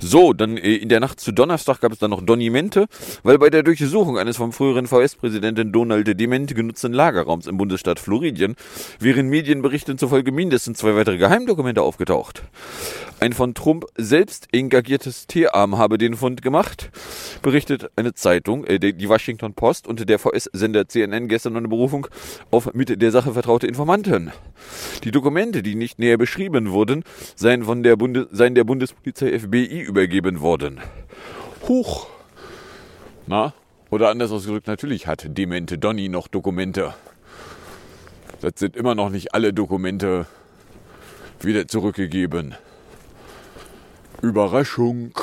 So, 0.08 0.32
dann 0.32 0.56
äh, 0.56 0.76
in 0.76 0.88
der 0.88 1.02
Nacht 1.02 1.20
zu 1.20 1.34
Donnerstag 1.34 1.82
gab 1.82 1.92
es 1.92 2.00
dann 2.00 2.12
noch 2.12 2.22
Donimente, 2.22 2.88
weil 3.24 3.38
bei 3.38 3.50
der 3.50 3.62
Durchsuchung 3.62 4.18
eines 4.18 4.38
vom 4.38 4.54
früheren 4.54 4.88
VS-Präsidenten 4.88 5.74
Donald 5.74 6.18
Demente 6.18 6.56
genutzten 6.56 6.94
Lagerraums 6.94 7.46
im 7.46 7.58
Bundesstaat 7.58 8.00
Floridien 8.00 8.56
wären 9.02 9.28
Medienberichten 9.28 9.98
zufolge 9.98 10.32
mindestens 10.32 10.78
zwei 10.78 10.96
weitere 10.96 11.18
Geheimdokumente 11.18 11.82
aufgetaucht. 11.82 12.44
Ein 13.20 13.34
von 13.34 13.54
Trump 13.54 13.86
selbst 13.98 14.48
engagiertes 14.54 15.28
T-Arm 15.28 15.78
habe 15.78 15.98
den 15.98 16.16
Fund 16.16 16.42
gemacht, 16.42 16.92
berichtet 17.42 17.90
eine 17.98 18.14
Zeitung, 18.14 18.64
äh, 18.64 18.80
die 18.80 19.10
Washington 19.10 19.56
Post 19.56 19.88
und 19.88 20.08
der 20.08 20.20
VS-Sender 20.20 20.88
CNN 20.88 21.28
gestern 21.28 21.58
eine 21.58 21.68
Berufung 21.68 22.08
auf 22.52 22.74
mit 22.74 23.02
der 23.02 23.12
Sache 23.12 23.34
vertraute 23.34 23.68
Informanten. 23.68 24.32
Die 25.04 25.12
Dokumente, 25.12 25.64
die 25.64 25.76
nicht 25.76 26.00
näher 26.00 26.18
beschrieben 26.18 26.72
wurden, 26.72 27.04
seien, 27.36 27.64
von 27.64 27.84
der, 27.84 27.96
Bunde, 27.96 28.28
seien 28.32 28.56
der 28.56 28.64
Bundespolizei 28.64 29.38
FBI 29.40 29.88
übergeben 29.98 30.42
worden. 30.42 30.80
Huch! 31.68 32.06
Na? 33.26 33.54
Oder 33.90 34.10
anders 34.10 34.32
ausgedrückt, 34.32 34.68
natürlich 34.68 35.08
hat 35.08 35.26
Demente 35.28 35.80
Donny 35.80 36.08
noch 36.08 36.28
Dokumente. 36.28 36.94
Das 38.42 38.52
sind 38.58 38.76
immer 38.76 38.94
noch 38.94 39.10
nicht 39.10 39.34
alle 39.34 39.54
Dokumente 39.54 40.28
wieder 41.42 41.68
zurückgegeben. 41.68 42.54
Überraschung. 44.22 45.14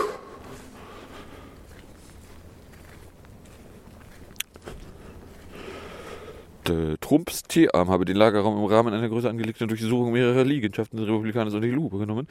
Äh, 6.68 6.96
Trumps 7.00 7.42
T-Arm 7.42 7.90
habe 7.90 8.04
den 8.04 8.16
Lagerraum 8.16 8.58
im 8.58 8.64
Rahmen 8.64 8.94
einer 8.94 9.08
größer 9.08 9.28
angelegten 9.28 9.68
Durchsuchung 9.68 10.12
mehrerer 10.12 10.44
Liegenschaften 10.44 10.98
des 10.98 11.06
Republikaners 11.06 11.54
unter 11.54 11.66
die 11.66 11.72
Lupe 11.72 11.98
genommen. 11.98 12.26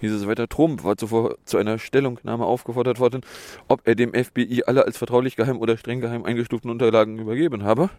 Hieß 0.00 0.12
es 0.12 0.26
weiter, 0.26 0.48
Trump 0.48 0.84
war 0.84 0.96
zuvor 0.96 1.36
zu 1.44 1.58
einer 1.58 1.78
Stellungnahme 1.78 2.44
aufgefordert 2.44 3.00
worden, 3.00 3.22
ob 3.68 3.80
er 3.84 3.94
dem 3.94 4.12
FBI 4.14 4.64
alle 4.66 4.84
als 4.84 4.96
vertraulich 4.96 5.36
geheim 5.36 5.58
oder 5.58 5.76
streng 5.76 6.00
geheim 6.00 6.24
eingestuften 6.24 6.70
Unterlagen 6.70 7.18
übergeben 7.18 7.64
habe. 7.64 7.90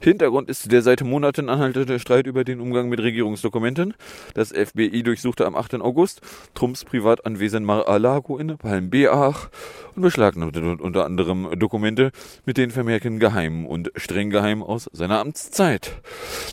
Hintergrund 0.00 0.48
ist 0.48 0.70
der 0.70 0.82
seit 0.82 1.02
Monaten 1.02 1.48
anhaltende 1.48 1.98
Streit 1.98 2.26
über 2.26 2.44
den 2.44 2.60
Umgang 2.60 2.88
mit 2.88 3.00
Regierungsdokumenten. 3.00 3.94
Das 4.34 4.52
FBI 4.52 5.02
durchsuchte 5.02 5.46
am 5.46 5.56
8. 5.56 5.74
August 5.80 6.20
Trumps 6.54 6.84
Privatanwesen 6.84 7.64
Mar-a-Lago 7.64 8.38
in 8.38 8.56
Palm-Beach 8.56 9.48
und 9.94 10.02
beschlagnahmte 10.02 10.62
unter 10.62 11.04
anderem 11.04 11.48
Dokumente 11.58 12.10
mit 12.44 12.56
den 12.56 12.70
Vermerken 12.70 13.18
geheim 13.18 13.66
und 13.66 13.90
streng 13.96 14.30
geheim 14.30 14.62
aus 14.62 14.88
seiner 14.92 15.23
Amtszeit. 15.24 16.02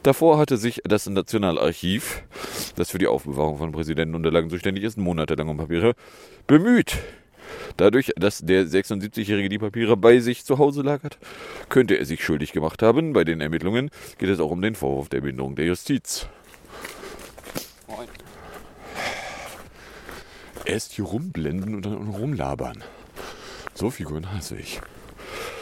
Davor 0.04 0.38
hatte 0.38 0.56
sich 0.56 0.82
das 0.86 1.08
Nationalarchiv, 1.08 2.24
das 2.78 2.90
für 2.90 3.00
die 3.00 3.08
Aufbewahrung 3.08 3.58
von 3.58 3.74
Präsidentenunterlagen 3.74 4.50
zuständig 4.50 4.86
ist, 4.86 4.98
monatelang 4.98 5.50
um 5.50 5.58
Papiere 5.58 5.94
bemüht. 6.48 6.98
Dadurch, 7.76 8.14
dass 8.16 8.40
der 8.40 8.66
76-Jährige 8.66 9.50
die 9.50 9.60
Papiere 9.60 9.98
bei 9.98 10.20
sich 10.20 10.46
zu 10.46 10.58
Hause 10.58 10.84
lagert, 10.84 11.18
könnte 11.68 11.96
er 11.96 12.06
sich 12.06 12.24
schuldig 12.24 12.54
gemacht 12.54 12.82
haben. 12.82 13.12
Bei 13.12 13.26
den 13.26 13.42
Ermittlungen 13.42 13.90
geht 14.18 14.30
es 14.30 14.40
auch 14.40 14.52
um 14.52 14.62
den 14.62 14.76
Vorwurf 14.76 15.10
der 15.10 15.20
Behinderung 15.20 15.56
der 15.56 15.66
Justiz. 15.66 16.28
Erst 20.64 20.94
hier 20.94 21.06
rumblenden 21.06 21.76
und 21.76 21.86
dann 21.86 22.08
rumlabern. 22.08 22.84
So 23.74 23.90
Figuren 23.90 24.32
hasse 24.32 24.56
ich. 24.56 24.80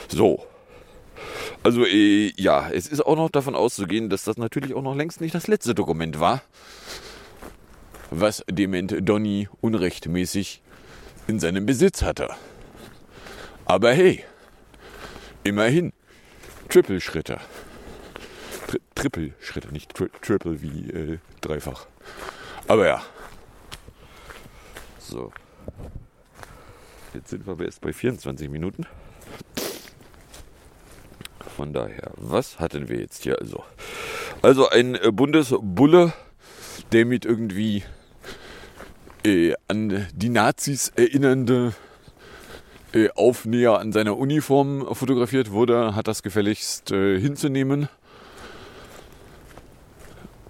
So. 0.09 0.45
Also, 1.63 1.85
äh, 1.85 2.31
ja, 2.37 2.69
es 2.69 2.87
ist 2.87 3.01
auch 3.05 3.17
noch 3.17 3.29
davon 3.29 3.55
auszugehen, 3.55 4.09
dass 4.09 4.23
das 4.23 4.37
natürlich 4.37 4.73
auch 4.73 4.81
noch 4.81 4.95
längst 4.95 5.19
nicht 5.19 5.35
das 5.35 5.47
letzte 5.47 5.75
Dokument 5.75 6.19
war, 6.19 6.41
was 8.11 8.43
Dement 8.49 8.95
Donny 9.01 9.49
unrechtmäßig 9.59 10.61
in 11.27 11.39
seinem 11.39 11.65
Besitz 11.65 12.01
hatte. 12.01 12.29
Aber 13.65 13.91
hey, 13.91 14.23
immerhin, 15.43 15.91
Triple-Schritte. 16.69 17.39
Tri 18.67 18.79
Triple-Schritte, 18.95 19.71
nicht 19.71 19.93
tri 19.93 20.09
Triple 20.21 20.61
wie 20.61 20.89
äh, 20.89 21.17
dreifach. 21.41 21.87
Aber 22.67 22.87
ja. 22.87 23.01
So. 24.99 25.31
Jetzt 27.13 27.29
sind 27.29 27.45
wir 27.45 27.53
aber 27.53 27.65
erst 27.65 27.81
bei 27.81 27.91
24 27.91 28.49
Minuten. 28.49 28.85
Von 31.55 31.73
daher, 31.73 32.12
was 32.15 32.59
hatten 32.59 32.89
wir 32.89 32.99
jetzt 32.99 33.23
hier 33.23 33.39
also? 33.39 33.63
Also 34.41 34.69
ein 34.69 34.95
äh, 34.95 35.12
Bundesbulle, 35.12 36.13
der 36.91 37.05
mit 37.05 37.25
irgendwie 37.25 37.83
äh, 39.25 39.53
an 39.67 40.07
die 40.13 40.29
Nazis 40.29 40.91
erinnernde 40.95 41.73
äh, 42.93 43.09
Aufnäher 43.15 43.79
an 43.79 43.91
seiner 43.91 44.17
Uniform 44.17 44.95
fotografiert 44.95 45.51
wurde, 45.51 45.95
hat 45.95 46.07
das 46.07 46.23
gefälligst 46.23 46.91
äh, 46.91 47.19
hinzunehmen. 47.19 47.89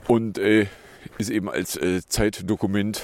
Und 0.07 0.37
äh, 0.37 0.67
ist 1.17 1.29
eben 1.29 1.49
als 1.49 1.75
äh, 1.75 2.01
Zeitdokument 2.07 3.03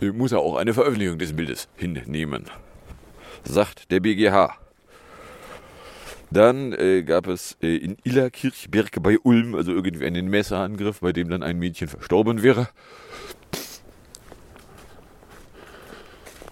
muss 0.00 0.32
er 0.32 0.38
auch 0.40 0.56
eine 0.56 0.74
Veröffentlichung 0.74 1.18
des 1.18 1.34
Bildes 1.34 1.68
hinnehmen, 1.76 2.44
sagt 3.44 3.90
der 3.90 4.00
BGH. 4.00 4.67
Dann 6.30 6.72
äh, 6.72 7.02
gab 7.02 7.26
es 7.26 7.56
äh, 7.62 7.76
in 7.76 7.96
Illerkirchberg 8.04 9.02
bei 9.02 9.18
Ulm 9.18 9.54
also 9.54 9.72
irgendwie 9.72 10.04
einen 10.04 10.28
Messerangriff, 10.28 11.00
bei 11.00 11.12
dem 11.12 11.30
dann 11.30 11.42
ein 11.42 11.58
Mädchen 11.58 11.88
verstorben 11.88 12.42
wäre. 12.42 12.68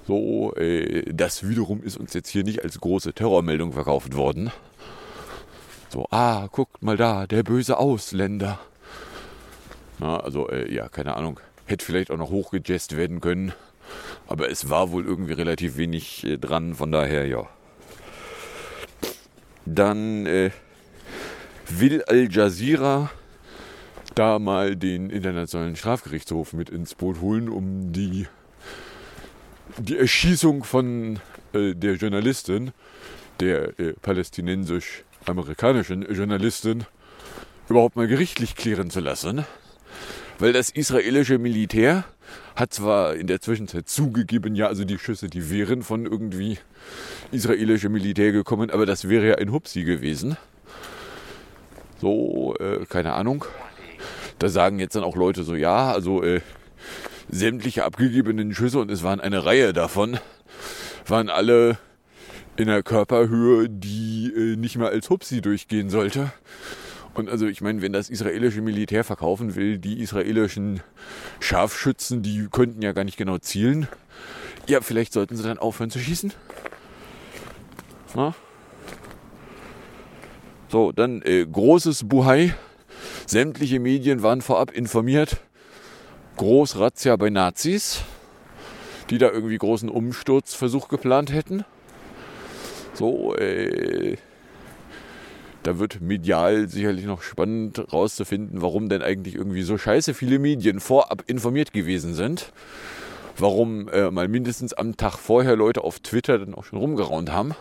So, 0.07 0.55
äh, 0.55 1.13
das 1.13 1.49
wiederum 1.49 1.83
ist 1.83 1.97
uns 1.97 2.15
jetzt 2.15 2.29
hier 2.29 2.45
nicht 2.45 2.63
als 2.63 2.81
große 2.81 3.13
Terrormeldung 3.13 3.73
verkauft 3.73 4.15
worden. 4.15 4.53
So, 5.89 6.07
ah, 6.11 6.47
guckt 6.51 6.83
mal 6.83 6.97
da, 6.97 7.27
der 7.27 7.43
böse 7.43 7.77
Ausländer. 7.77 8.61
Na, 9.99 10.21
also, 10.21 10.49
äh, 10.49 10.73
ja, 10.73 10.89
keine 10.89 11.17
Ahnung. 11.17 11.41
Hätte 11.67 11.85
vielleicht 11.85 12.11
auch 12.11 12.19
noch 12.19 12.31
hochgejazzt 12.31 12.97
werden 12.97 13.21
können. 13.21 13.53
Aber 14.29 14.51
es 14.51 14.71
war 14.71 14.91
wohl 14.93 15.05
irgendwie 15.05 15.33
relativ 15.33 15.77
wenig 15.77 16.25
äh, 16.25 16.39
dran, 16.39 16.75
von 16.75 16.93
daher, 16.93 17.27
ja. 17.27 17.49
Dann 19.67 20.27
äh, 20.27 20.51
will 21.69 22.03
Al 22.05 22.29
Jazeera 22.31 23.11
da 24.15 24.39
mal 24.39 24.77
den 24.77 25.11
Internationalen 25.11 25.75
Strafgerichtshof 25.77 26.53
mit 26.53 26.71
ins 26.71 26.95
Boot 26.95 27.21
holen, 27.21 27.49
um 27.49 27.93
die, 27.93 28.29
die 29.79 29.99
Erschießung 29.99 30.63
von 30.65 31.19
äh, 31.53 31.75
der 31.75 31.97
Journalistin, 31.97 32.73
der 33.41 33.79
äh, 33.79 33.93
palästinensisch-amerikanischen 34.01 36.03
Journalistin, 36.15 36.85
überhaupt 37.69 37.97
mal 37.97 38.07
gerichtlich 38.07 38.57
klären 38.57 38.91
zu 38.91 39.01
lassen. 39.01 39.45
Weil 40.39 40.53
das 40.53 40.71
israelische 40.71 41.39
Militär 41.39 42.05
hat 42.55 42.73
zwar 42.73 43.15
in 43.15 43.27
der 43.27 43.41
Zwischenzeit 43.41 43.89
zugegeben, 43.89 44.55
ja, 44.55 44.67
also 44.67 44.85
die 44.85 44.99
Schüsse, 44.99 45.29
die 45.29 45.51
wären 45.51 45.83
von 45.83 46.07
irgendwie 46.07 46.59
israelischem 47.33 47.93
Militär 47.93 48.33
gekommen, 48.33 48.71
aber 48.71 48.87
das 48.87 49.09
wäre 49.09 49.27
ja 49.27 49.35
ein 49.37 49.53
Hupsi 49.53 49.85
gewesen. 49.85 50.37
So, 52.01 52.55
äh, 52.59 52.85
keine 52.87 53.13
Ahnung. 53.15 53.45
Da 54.39 54.49
sagen 54.49 54.79
jetzt 54.79 54.95
dann 54.97 55.05
auch 55.05 55.17
Leute 55.17 55.45
so, 55.45 55.55
ja, 55.55 55.93
also 55.93 56.23
äh, 56.23 56.41
sämtliche 57.29 57.85
abgegebenen 57.85 58.55
Schüsse, 58.55 58.79
und 58.79 58.91
es 58.91 59.03
waren 59.03 59.21
eine 59.21 59.45
Reihe 59.45 59.73
davon, 59.73 60.19
waren 61.07 61.31
alle 61.31 61.79
in 62.57 62.69
der 62.69 62.83
Körperhöhe, 62.83 63.69
die 63.69 64.33
äh, 64.35 64.57
nicht 64.57 64.77
mehr 64.77 64.89
als 64.89 65.11
Hupsi 65.11 65.41
durchgehen 65.41 65.91
sollte. 65.91 66.33
Und 67.17 67.31
also 67.31 67.47
ich 67.47 67.63
meine, 67.63 67.81
wenn 67.81 67.95
das 67.95 68.11
israelische 68.11 68.61
Militär 68.61 69.03
verkaufen 69.03 69.55
will, 69.55 69.79
die 69.79 70.01
israelischen 70.03 70.81
Scharfschützen, 71.41 72.23
die 72.23 72.47
könnten 72.51 72.83
ja 72.83 72.93
gar 72.93 73.05
nicht 73.05 73.17
genau 73.17 73.39
zielen. 73.39 73.89
Ja, 74.67 74.83
vielleicht 74.83 75.15
sollten 75.15 75.35
sie 75.35 75.43
dann 75.43 75.57
aufhören 75.57 75.91
zu 75.91 75.99
schießen. 75.99 76.35
Na? 78.15 78.35
So, 80.69 80.93
dann 80.93 81.23
äh, 81.23 81.47
großes 81.47 82.07
Buhai. 82.07 82.55
Sämtliche 83.27 83.81
Medien 83.81 84.23
waren 84.23 84.43
vorab 84.43 84.73
informiert. 84.73 85.39
Großrazzia 86.37 87.17
bei 87.17 87.31
Nazis, 87.31 88.03
die 89.09 89.17
da 89.17 89.31
irgendwie 89.31 89.57
großen 89.57 89.89
Umsturzversuch 89.89 90.89
geplant 90.89 91.33
hätten. 91.33 91.65
So, 92.93 93.35
äh, 93.37 94.19
da 95.67 95.79
wird 95.81 96.01
medial 96.01 96.69
sicherlich 96.69 97.07
noch 97.07 97.23
spannend 97.23 97.93
rauszufinden, 97.93 98.63
warum 98.63 98.89
denn 98.89 99.03
eigentlich 99.03 99.35
irgendwie 99.35 99.63
so 99.63 99.77
scheiße 99.77 100.15
viele 100.15 100.39
Medien 100.39 100.79
vorab 100.79 101.25
informiert 101.27 101.73
gewesen 101.73 102.15
sind. 102.15 102.53
Warum 103.37 103.89
äh, 103.89 104.11
mal 104.11 104.29
mindestens 104.29 104.73
am 104.73 104.97
Tag 104.97 105.19
vorher 105.19 105.57
Leute 105.57 105.83
auf 105.83 105.99
Twitter 105.99 106.39
dann 106.39 106.55
auch 106.55 106.65
schon 106.65 106.79
rumgeraunt 106.79 107.33
haben. 107.33 107.55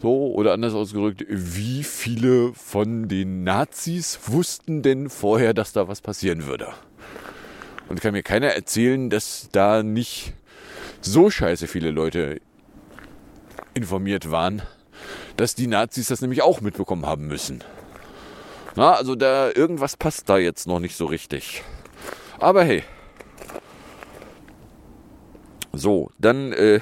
So, 0.00 0.32
oder 0.32 0.52
anders 0.52 0.74
ausgedrückt, 0.74 1.24
wie 1.28 1.84
viele 1.84 2.54
von 2.54 3.08
den 3.08 3.44
Nazis 3.44 4.20
wussten 4.26 4.82
denn 4.82 5.10
vorher, 5.10 5.54
dass 5.54 5.72
da 5.72 5.86
was 5.86 6.00
passieren 6.00 6.46
würde? 6.46 6.68
Und 7.88 8.00
kann 8.00 8.12
mir 8.12 8.22
keiner 8.22 8.48
erzählen, 8.48 9.10
dass 9.10 9.48
da 9.52 9.82
nicht 9.82 10.34
so 11.00 11.30
scheiße 11.30 11.66
viele 11.66 11.90
Leute 11.90 12.40
informiert 13.74 14.30
waren, 14.30 14.62
dass 15.38 15.54
die 15.54 15.68
Nazis 15.68 16.08
das 16.08 16.20
nämlich 16.20 16.42
auch 16.42 16.60
mitbekommen 16.60 17.06
haben 17.06 17.28
müssen. 17.28 17.62
Na, 18.74 18.94
also 18.94 19.14
da 19.14 19.50
irgendwas 19.54 19.96
passt 19.96 20.28
da 20.28 20.36
jetzt 20.36 20.66
noch 20.66 20.80
nicht 20.80 20.96
so 20.96 21.06
richtig. 21.06 21.62
Aber 22.40 22.64
hey. 22.64 22.82
So, 25.72 26.10
dann 26.18 26.52
äh, 26.52 26.80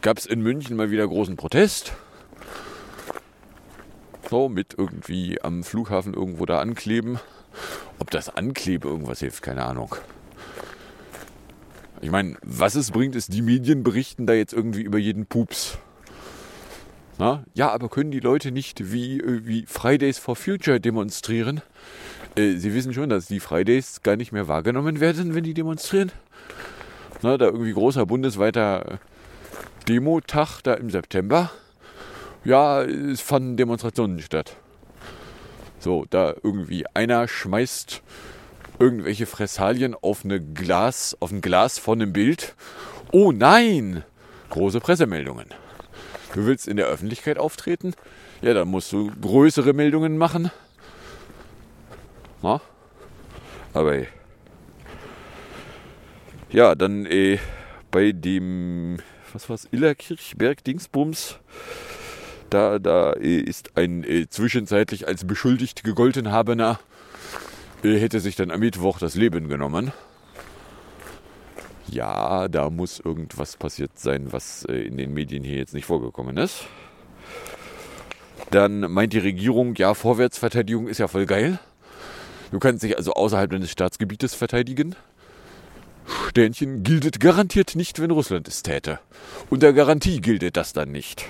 gab 0.00 0.16
es 0.16 0.24
in 0.24 0.40
München 0.40 0.76
mal 0.76 0.90
wieder 0.90 1.06
großen 1.06 1.36
Protest. 1.36 1.92
So, 4.30 4.48
mit 4.48 4.74
irgendwie 4.78 5.42
am 5.42 5.62
Flughafen 5.62 6.14
irgendwo 6.14 6.46
da 6.46 6.60
ankleben. 6.60 7.18
Ob 7.98 8.10
das 8.10 8.34
Anklebe 8.34 8.88
irgendwas 8.88 9.20
hilft, 9.20 9.42
keine 9.42 9.66
Ahnung. 9.66 9.94
Ich 12.00 12.10
meine, 12.10 12.38
was 12.42 12.76
es 12.76 12.92
bringt, 12.92 13.14
ist, 13.14 13.34
die 13.34 13.42
Medien 13.42 13.82
berichten 13.82 14.26
da 14.26 14.32
jetzt 14.32 14.54
irgendwie 14.54 14.82
über 14.82 14.98
jeden 14.98 15.26
Pups. 15.26 15.78
Na? 17.18 17.44
Ja, 17.54 17.70
aber 17.70 17.88
können 17.88 18.10
die 18.10 18.20
Leute 18.20 18.52
nicht 18.52 18.92
wie, 18.92 19.22
wie 19.24 19.66
Fridays 19.66 20.18
for 20.18 20.36
Future 20.36 20.80
demonstrieren? 20.80 21.62
Äh, 22.36 22.56
sie 22.56 22.74
wissen 22.74 22.94
schon, 22.94 23.08
dass 23.08 23.26
die 23.26 23.40
Fridays 23.40 24.02
gar 24.02 24.16
nicht 24.16 24.32
mehr 24.32 24.48
wahrgenommen 24.48 25.00
werden, 25.00 25.34
wenn 25.34 25.44
die 25.44 25.54
demonstrieren. 25.54 26.12
Na, 27.22 27.36
da 27.36 27.46
irgendwie 27.46 27.72
großer 27.72 28.06
bundesweiter 28.06 29.00
Demotag 29.88 30.62
da 30.62 30.74
im 30.74 30.90
September 30.90 31.50
ja, 32.44 32.82
es 32.82 33.20
fanden 33.20 33.56
Demonstrationen 33.56 34.20
statt. 34.20 34.56
So, 35.78 36.06
da 36.10 36.34
irgendwie 36.42 36.86
einer 36.94 37.28
schmeißt 37.28 38.02
irgendwelche 38.78 39.26
Fressalien 39.26 39.94
auf, 39.94 40.24
eine 40.24 40.40
Glas, 40.40 41.16
auf 41.20 41.30
ein 41.30 41.40
Glas 41.40 41.78
von 41.78 42.00
einem 42.00 42.12
Bild. 42.12 42.54
Oh 43.12 43.32
nein! 43.32 44.04
Große 44.50 44.80
Pressemeldungen. 44.80 45.46
Du 46.38 46.46
willst 46.46 46.68
in 46.68 46.76
der 46.76 46.86
Öffentlichkeit 46.86 47.36
auftreten? 47.36 47.94
Ja, 48.42 48.54
dann 48.54 48.68
musst 48.68 48.92
du 48.92 49.10
größere 49.20 49.72
Meldungen 49.72 50.16
machen. 50.16 50.52
Na? 52.42 52.60
Aber 53.74 53.94
ey. 53.96 54.06
Ja, 56.48 56.76
dann 56.76 57.06
äh, 57.06 57.40
bei 57.90 58.12
dem, 58.12 58.98
was 59.32 59.50
war's, 59.50 59.66
Illerkirchberg 59.72 60.62
Dingsbums 60.62 61.40
da, 62.50 62.78
da 62.78 63.14
ist 63.14 63.76
ein 63.76 64.04
äh, 64.04 64.28
zwischenzeitlich 64.28 65.08
als 65.08 65.26
beschuldigt 65.26 65.82
gegolten 65.82 66.30
habener, 66.30 66.78
äh, 67.82 67.98
hätte 67.98 68.20
sich 68.20 68.36
dann 68.36 68.52
am 68.52 68.60
Mittwoch 68.60 69.00
das 69.00 69.16
Leben 69.16 69.48
genommen. 69.48 69.90
Ja, 71.90 72.48
da 72.48 72.70
muss 72.70 73.00
irgendwas 73.00 73.56
passiert 73.56 73.98
sein, 73.98 74.32
was 74.32 74.64
äh, 74.64 74.74
in 74.74 74.96
den 74.96 75.12
Medien 75.12 75.42
hier 75.42 75.56
jetzt 75.56 75.74
nicht 75.74 75.86
vorgekommen 75.86 76.36
ist. 76.36 76.66
Dann 78.50 78.80
meint 78.80 79.12
die 79.12 79.18
Regierung, 79.18 79.74
ja, 79.74 79.94
Vorwärtsverteidigung 79.94 80.88
ist 80.88 80.98
ja 80.98 81.08
voll 81.08 81.26
geil. 81.26 81.58
Du 82.50 82.58
kannst 82.58 82.82
dich 82.82 82.96
also 82.96 83.12
außerhalb 83.12 83.50
deines 83.50 83.70
Staatsgebietes 83.70 84.34
verteidigen. 84.34 84.94
Sternchen 86.28 86.82
gilt 86.82 87.20
garantiert 87.20 87.76
nicht, 87.76 88.00
wenn 88.00 88.10
Russland 88.10 88.48
es 88.48 88.62
täte. 88.62 89.00
Unter 89.50 89.72
Garantie 89.72 90.20
gilt 90.20 90.56
das 90.56 90.72
dann 90.72 90.90
nicht. 90.90 91.26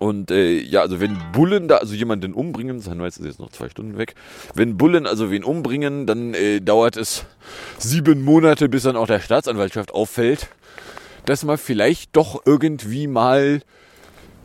Und 0.00 0.30
äh, 0.30 0.58
ja, 0.58 0.80
also 0.80 0.98
wenn 0.98 1.18
Bullen 1.30 1.68
da 1.68 1.76
also 1.76 1.94
jemanden 1.94 2.32
umbringen, 2.32 2.80
Sunrise 2.80 3.20
ist 3.20 3.26
jetzt 3.26 3.38
noch 3.38 3.50
zwei 3.50 3.68
Stunden 3.68 3.98
weg, 3.98 4.14
wenn 4.54 4.78
Bullen 4.78 5.06
also 5.06 5.30
wen 5.30 5.44
umbringen, 5.44 6.06
dann 6.06 6.32
äh, 6.32 6.60
dauert 6.60 6.96
es 6.96 7.26
sieben 7.76 8.24
Monate, 8.24 8.70
bis 8.70 8.84
dann 8.84 8.96
auch 8.96 9.06
der 9.06 9.20
Staatsanwaltschaft 9.20 9.92
auffällt, 9.92 10.48
dass 11.26 11.44
man 11.44 11.58
vielleicht 11.58 12.16
doch 12.16 12.40
irgendwie 12.46 13.08
mal 13.08 13.60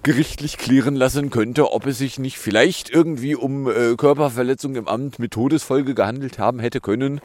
gerichtlich 0.03 0.57
klären 0.57 0.97
lassen 0.97 1.29
könnte, 1.29 1.71
ob 1.71 1.85
es 1.85 1.99
sich 1.99 2.19
nicht 2.19 2.37
vielleicht 2.37 2.89
irgendwie 2.89 3.33
um 3.33 3.69
äh, 3.69 3.95
Körperverletzung 3.95 4.75
im 4.75 4.89
Amt 4.89 5.19
mit 5.19 5.31
Todesfolge 5.31 5.95
gehandelt 5.95 6.37
haben 6.37 6.59
hätte 6.59 6.81
können. 6.81 7.21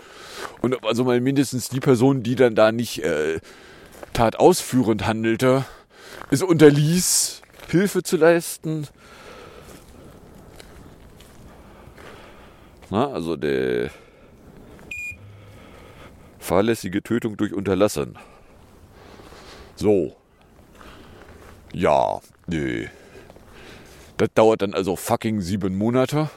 Und 0.61 0.77
ob 0.77 0.87
also 0.87 1.03
mal 1.03 1.21
mindestens 1.21 1.69
die 1.69 1.81
Person, 1.81 2.23
die 2.23 2.37
dann 2.37 2.55
da 2.55 2.71
nicht 2.71 3.03
äh, 3.03 3.41
tatausführend 4.13 5.05
handelte, 5.05 5.65
es 6.31 6.43
unterließ, 6.43 7.40
Hilfe 7.71 8.03
zu 8.03 8.17
leisten. 8.17 8.87
Na, 12.91 13.13
also 13.13 13.37
der 13.37 13.91
fahrlässige 16.41 17.03
Tötung 17.03 17.37
durch 17.37 17.55
Unterlassen. 17.55 18.19
So. 19.77 20.17
Ja, 21.73 22.21
nee. 22.49 22.89
Das 24.17 24.29
dauert 24.35 24.63
dann 24.63 24.75
also 24.75 24.97
fucking 24.97 25.41
sieben 25.41 25.79
Monate, 25.79 26.29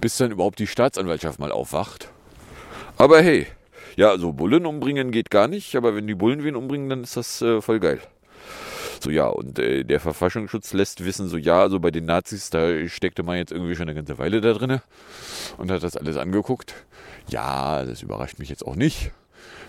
bis 0.00 0.18
dann 0.18 0.30
überhaupt 0.30 0.58
die 0.58 0.66
Staatsanwaltschaft 0.66 1.38
mal 1.38 1.50
aufwacht. 1.50 2.10
Aber 2.98 3.22
hey, 3.22 3.46
ja, 3.96 4.10
also 4.10 4.32
Bullen 4.32 4.66
umbringen 4.66 5.10
geht 5.10 5.30
gar 5.30 5.48
nicht, 5.48 5.74
aber 5.74 5.96
wenn 5.96 6.06
die 6.06 6.14
Bullen 6.14 6.44
wen 6.44 6.54
umbringen, 6.54 6.90
dann 6.90 7.02
ist 7.02 7.16
das 7.16 7.40
äh, 7.40 7.62
voll 7.62 7.80
geil. 7.80 8.00
So 9.00 9.10
ja, 9.10 9.26
und 9.26 9.58
äh, 9.58 9.82
der 9.82 9.98
Verfassungsschutz 9.98 10.74
lässt 10.74 11.04
wissen, 11.04 11.28
so 11.28 11.38
ja, 11.38 11.62
also 11.62 11.80
bei 11.80 11.90
den 11.90 12.04
Nazis, 12.04 12.50
da 12.50 12.86
steckte 12.86 13.22
man 13.22 13.38
jetzt 13.38 13.50
irgendwie 13.50 13.74
schon 13.74 13.88
eine 13.88 13.94
ganze 13.94 14.18
Weile 14.18 14.42
da 14.42 14.52
drinne 14.52 14.82
und 15.56 15.70
hat 15.70 15.82
das 15.82 15.96
alles 15.96 16.18
angeguckt. 16.18 16.74
Ja, 17.28 17.84
das 17.84 18.02
überrascht 18.02 18.38
mich 18.38 18.50
jetzt 18.50 18.66
auch 18.66 18.76
nicht. 18.76 19.10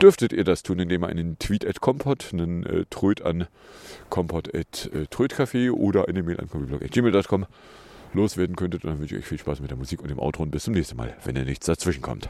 dürftet 0.00 0.32
ihr 0.32 0.44
das 0.44 0.62
tun, 0.62 0.78
indem 0.78 1.04
ihr 1.04 1.08
einen 1.08 1.38
Tweet 1.38 1.66
at 1.66 1.80
Kompott, 1.80 2.30
einen 2.32 2.64
äh, 2.64 2.84
Tröd 2.90 3.22
an 3.22 3.46
kompott 4.08 4.54
at 4.54 4.90
äh, 4.92 5.06
Trödcafé 5.10 5.70
oder 5.70 6.08
eine 6.08 6.22
Mail 6.22 6.38
an 6.38 6.48
kombiblog.gmail.com 6.48 7.46
loswerden 8.14 8.56
könntet. 8.56 8.84
Und 8.84 8.90
dann 8.90 9.00
wünsche 9.00 9.16
ich 9.16 9.22
euch 9.22 9.28
viel 9.28 9.38
Spaß 9.38 9.60
mit 9.60 9.70
der 9.70 9.78
Musik 9.78 10.02
und 10.02 10.08
dem 10.08 10.18
Outro 10.18 10.42
und 10.42 10.50
bis 10.50 10.64
zum 10.64 10.74
nächsten 10.74 10.96
Mal, 10.96 11.16
wenn 11.24 11.36
ihr 11.36 11.44
nichts 11.44 11.66
dazwischen 11.66 12.02
kommt. 12.02 12.28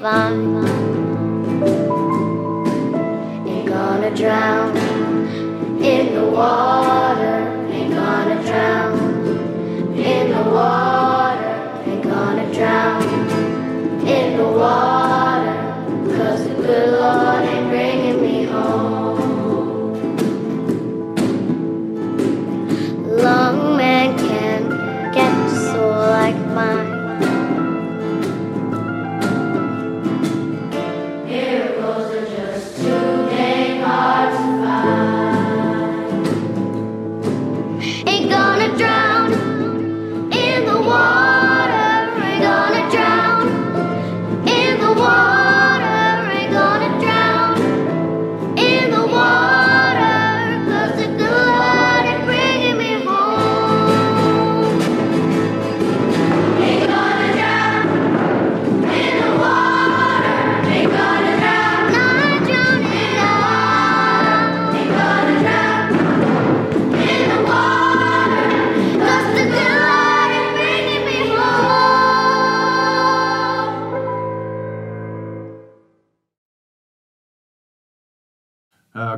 Hard 0.00 0.32
to 0.32 0.62
find. 0.62 1.78
Ain't 3.48 3.68
gonna 3.68 4.14
drown 4.14 4.76
in 5.82 6.14
the 6.14 6.24
water. 6.30 6.95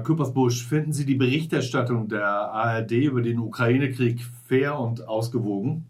Küppersbusch, 0.09 0.65
finden 0.65 0.95
Sie 0.95 1.05
die 1.05 1.17
Berichterstattung 1.17 2.09
der 2.09 2.25
ARD 2.25 2.93
über 2.93 3.21
den 3.21 3.39
Ukraine-Krieg 3.39 4.25
fair 4.47 4.79
und 4.79 5.07
ausgewogen? 5.07 5.85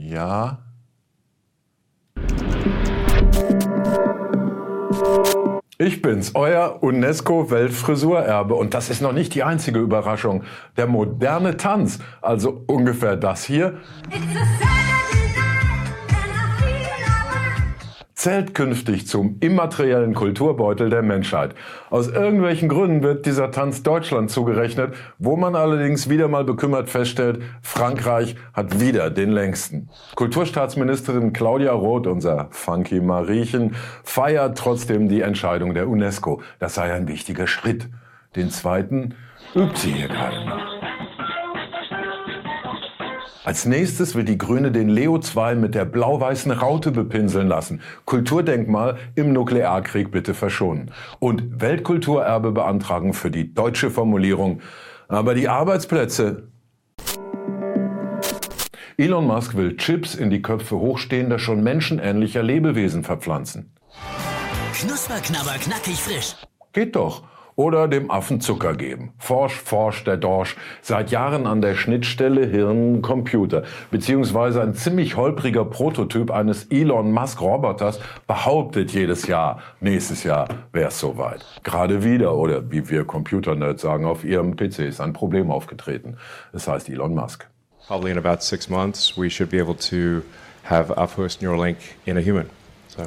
Ja. 0.00 0.58
Ich 5.78 6.02
bin's, 6.02 6.34
euer 6.34 6.82
UNESCO-Weltfrisurerbe. 6.82 8.54
Und 8.54 8.74
das 8.74 8.90
ist 8.90 9.00
noch 9.00 9.12
nicht 9.12 9.32
die 9.36 9.44
einzige 9.44 9.78
Überraschung. 9.78 10.42
Der 10.76 10.88
moderne 10.88 11.56
Tanz, 11.56 12.00
also 12.20 12.64
ungefähr 12.66 13.16
das 13.16 13.44
hier, 13.44 13.78
zählt 18.18 18.52
künftig 18.52 19.06
zum 19.06 19.36
immateriellen 19.38 20.12
Kulturbeutel 20.12 20.90
der 20.90 21.02
Menschheit. 21.02 21.54
Aus 21.88 22.08
irgendwelchen 22.08 22.68
Gründen 22.68 23.04
wird 23.04 23.26
dieser 23.26 23.52
Tanz 23.52 23.84
Deutschland 23.84 24.28
zugerechnet, 24.32 24.92
wo 25.18 25.36
man 25.36 25.54
allerdings 25.54 26.10
wieder 26.10 26.26
mal 26.26 26.42
bekümmert 26.42 26.90
feststellt, 26.90 27.40
Frankreich 27.62 28.34
hat 28.52 28.80
wieder 28.80 29.10
den 29.10 29.30
längsten. 29.30 29.88
Kulturstaatsministerin 30.16 31.32
Claudia 31.32 31.72
Roth, 31.72 32.08
unser 32.08 32.48
funky 32.50 33.00
Mariechen, 33.00 33.76
feiert 34.02 34.58
trotzdem 34.58 35.08
die 35.08 35.20
Entscheidung 35.20 35.72
der 35.74 35.88
UNESCO. 35.88 36.42
Das 36.58 36.74
sei 36.74 36.92
ein 36.92 37.06
wichtiger 37.06 37.46
Schritt. 37.46 37.88
Den 38.34 38.50
zweiten 38.50 39.14
übt 39.54 39.76
sie 39.76 39.92
hier 39.92 40.08
gerade 40.08 40.44
noch. 40.44 40.77
Als 43.48 43.64
nächstes 43.64 44.14
will 44.14 44.24
die 44.24 44.36
Grüne 44.36 44.70
den 44.70 44.90
Leo 44.90 45.18
2 45.18 45.54
mit 45.54 45.74
der 45.74 45.86
blau-weißen 45.86 46.52
Raute 46.52 46.90
bepinseln 46.90 47.48
lassen. 47.48 47.80
Kulturdenkmal 48.04 48.98
im 49.14 49.32
Nuklearkrieg 49.32 50.10
bitte 50.10 50.34
verschonen. 50.34 50.90
Und 51.18 51.58
Weltkulturerbe 51.58 52.52
beantragen 52.52 53.14
für 53.14 53.30
die 53.30 53.54
deutsche 53.54 53.90
Formulierung. 53.90 54.60
Aber 55.08 55.32
die 55.32 55.48
Arbeitsplätze. 55.48 56.48
Elon 58.98 59.26
Musk 59.26 59.56
will 59.56 59.78
Chips 59.78 60.14
in 60.14 60.28
die 60.28 60.42
Köpfe 60.42 60.76
hochstehender, 60.76 61.38
schon 61.38 61.62
menschenähnlicher 61.62 62.42
Lebewesen 62.42 63.02
verpflanzen. 63.02 63.72
Knusper, 64.74 65.20
knabber, 65.20 65.54
knackig, 65.58 65.96
frisch. 65.96 66.36
Geht 66.74 66.96
doch. 66.96 67.22
Oder 67.58 67.88
dem 67.88 68.08
Affen 68.08 68.40
Zucker 68.40 68.74
geben. 68.74 69.10
Forsch, 69.18 69.56
forsch, 69.56 70.04
der 70.04 70.16
Dorsch. 70.16 70.54
Seit 70.80 71.10
Jahren 71.10 71.44
an 71.44 71.60
der 71.60 71.74
Schnittstelle 71.74 72.46
Hirn-Computer. 72.46 73.64
Beziehungsweise 73.90 74.62
ein 74.62 74.74
ziemlich 74.74 75.16
holpriger 75.16 75.64
Prototyp 75.64 76.30
eines 76.30 76.66
Elon 76.66 77.10
Musk-Roboters 77.10 77.98
behauptet 78.28 78.92
jedes 78.92 79.26
Jahr, 79.26 79.60
nächstes 79.80 80.22
Jahr 80.22 80.46
wäre 80.72 80.90
es 80.90 81.00
soweit. 81.00 81.44
Gerade 81.64 82.04
wieder, 82.04 82.36
oder 82.36 82.70
wie 82.70 82.88
wir 82.88 83.04
Computernerds 83.04 83.82
sagen, 83.82 84.04
auf 84.04 84.22
ihrem 84.22 84.54
PC 84.54 84.78
ist 84.86 85.00
ein 85.00 85.12
Problem 85.12 85.50
aufgetreten. 85.50 86.16
Es 86.52 86.68
heißt 86.68 86.88
Elon 86.88 87.12
Musk. 87.12 87.48
Probably 87.88 88.12
in 88.12 88.18
about 88.18 88.40
six 88.40 88.70
months, 88.70 89.18
we 89.18 89.28
should 89.28 89.50
be 89.50 89.60
able 89.60 89.74
to 89.74 90.22
have 90.62 90.96
our 90.96 91.08
first 91.08 91.42
Neuralink 91.42 91.78
in 92.06 92.16
a 92.18 92.20
human. 92.20 92.48
So. 92.86 93.02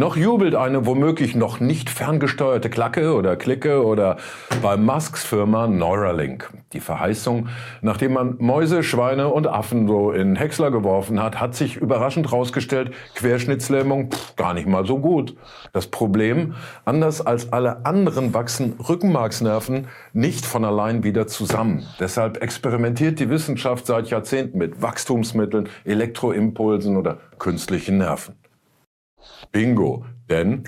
Noch 0.00 0.16
jubelt 0.16 0.54
eine 0.54 0.86
womöglich 0.86 1.34
noch 1.34 1.60
nicht 1.60 1.90
ferngesteuerte 1.90 2.70
Klacke 2.70 3.12
oder 3.12 3.36
Clique 3.36 3.84
oder 3.84 4.16
bei 4.62 4.78
Musks 4.78 5.22
Firma 5.22 5.66
Neuralink. 5.66 6.48
Die 6.72 6.80
Verheißung, 6.80 7.48
nachdem 7.82 8.14
man 8.14 8.36
Mäuse, 8.38 8.82
Schweine 8.82 9.28
und 9.28 9.46
Affen 9.46 9.86
so 9.86 10.10
in 10.10 10.36
Häcksler 10.36 10.70
geworfen 10.70 11.22
hat, 11.22 11.38
hat 11.38 11.54
sich 11.54 11.76
überraschend 11.76 12.30
herausgestellt, 12.30 12.94
Querschnittslähmung 13.14 14.10
pff, 14.10 14.36
gar 14.36 14.54
nicht 14.54 14.66
mal 14.66 14.86
so 14.86 15.00
gut. 15.00 15.36
Das 15.74 15.88
Problem, 15.88 16.54
anders 16.86 17.20
als 17.20 17.52
alle 17.52 17.84
anderen 17.84 18.32
wachsen 18.32 18.76
Rückenmarksnerven 18.80 19.86
nicht 20.14 20.46
von 20.46 20.64
allein 20.64 21.04
wieder 21.04 21.26
zusammen. 21.26 21.86
Deshalb 21.98 22.42
experimentiert 22.42 23.20
die 23.20 23.28
Wissenschaft 23.28 23.84
seit 23.84 24.08
Jahrzehnten 24.08 24.56
mit 24.56 24.80
Wachstumsmitteln, 24.80 25.68
Elektroimpulsen 25.84 26.96
oder 26.96 27.18
künstlichen 27.38 27.98
Nerven. 27.98 28.39
Bingo, 29.52 30.04
denn 30.28 30.64